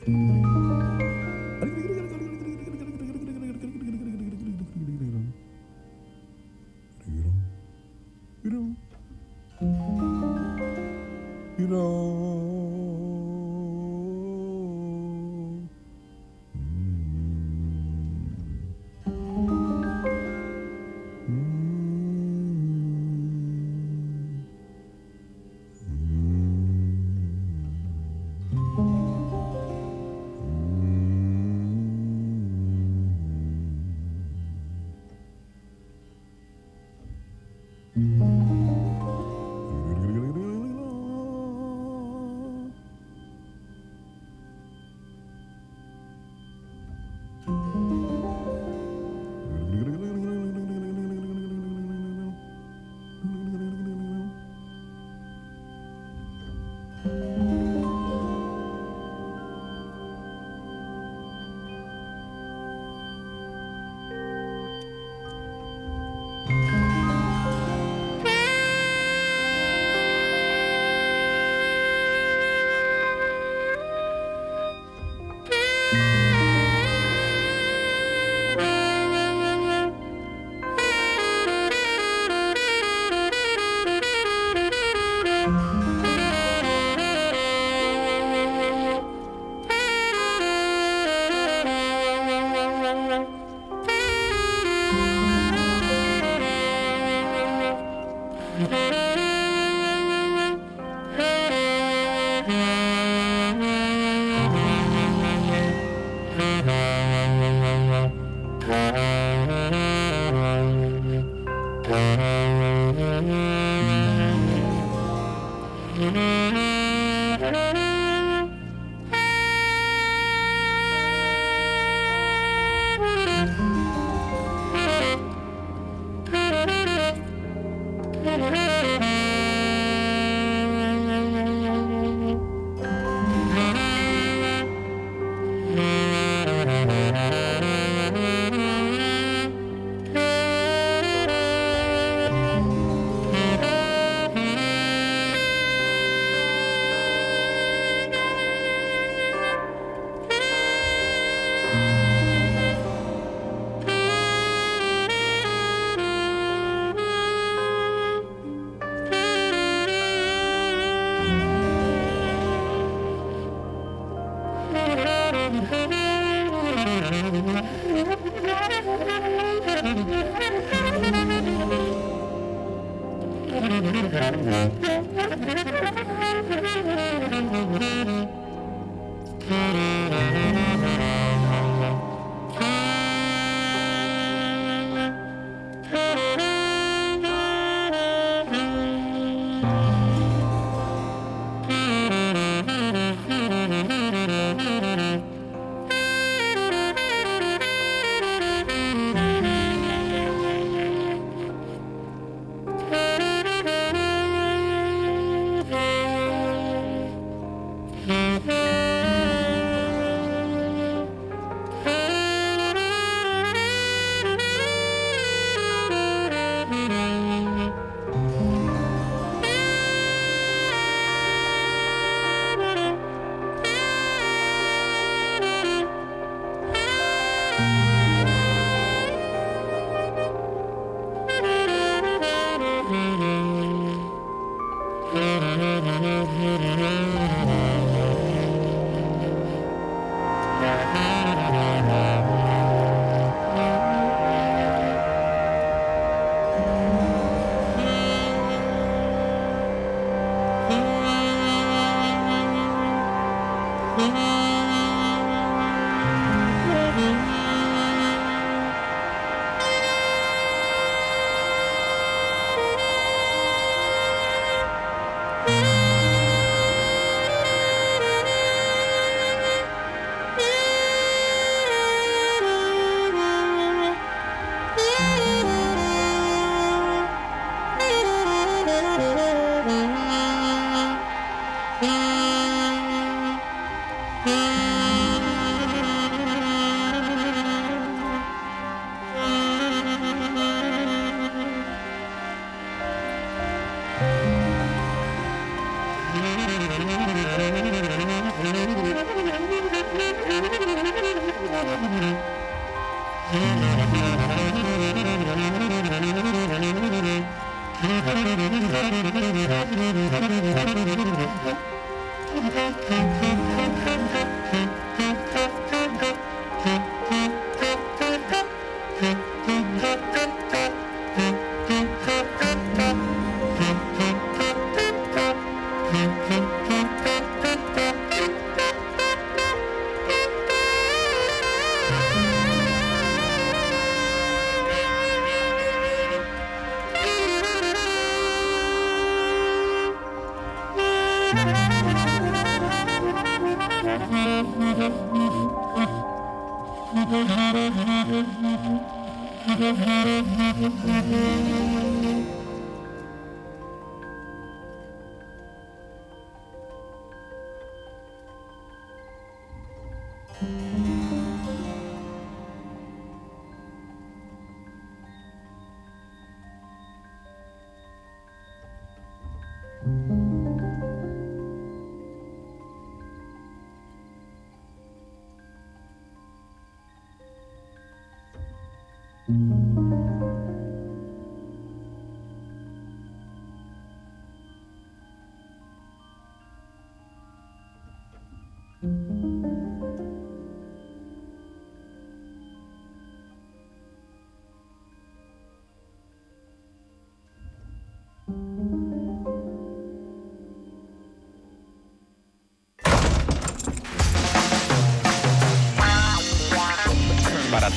Mm. 0.09 0.81
know. 11.71 12.30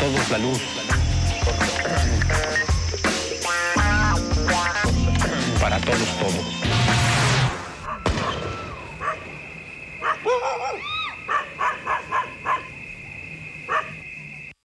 Todos 0.03 0.29
la 0.31 0.37
luz. 0.37 0.72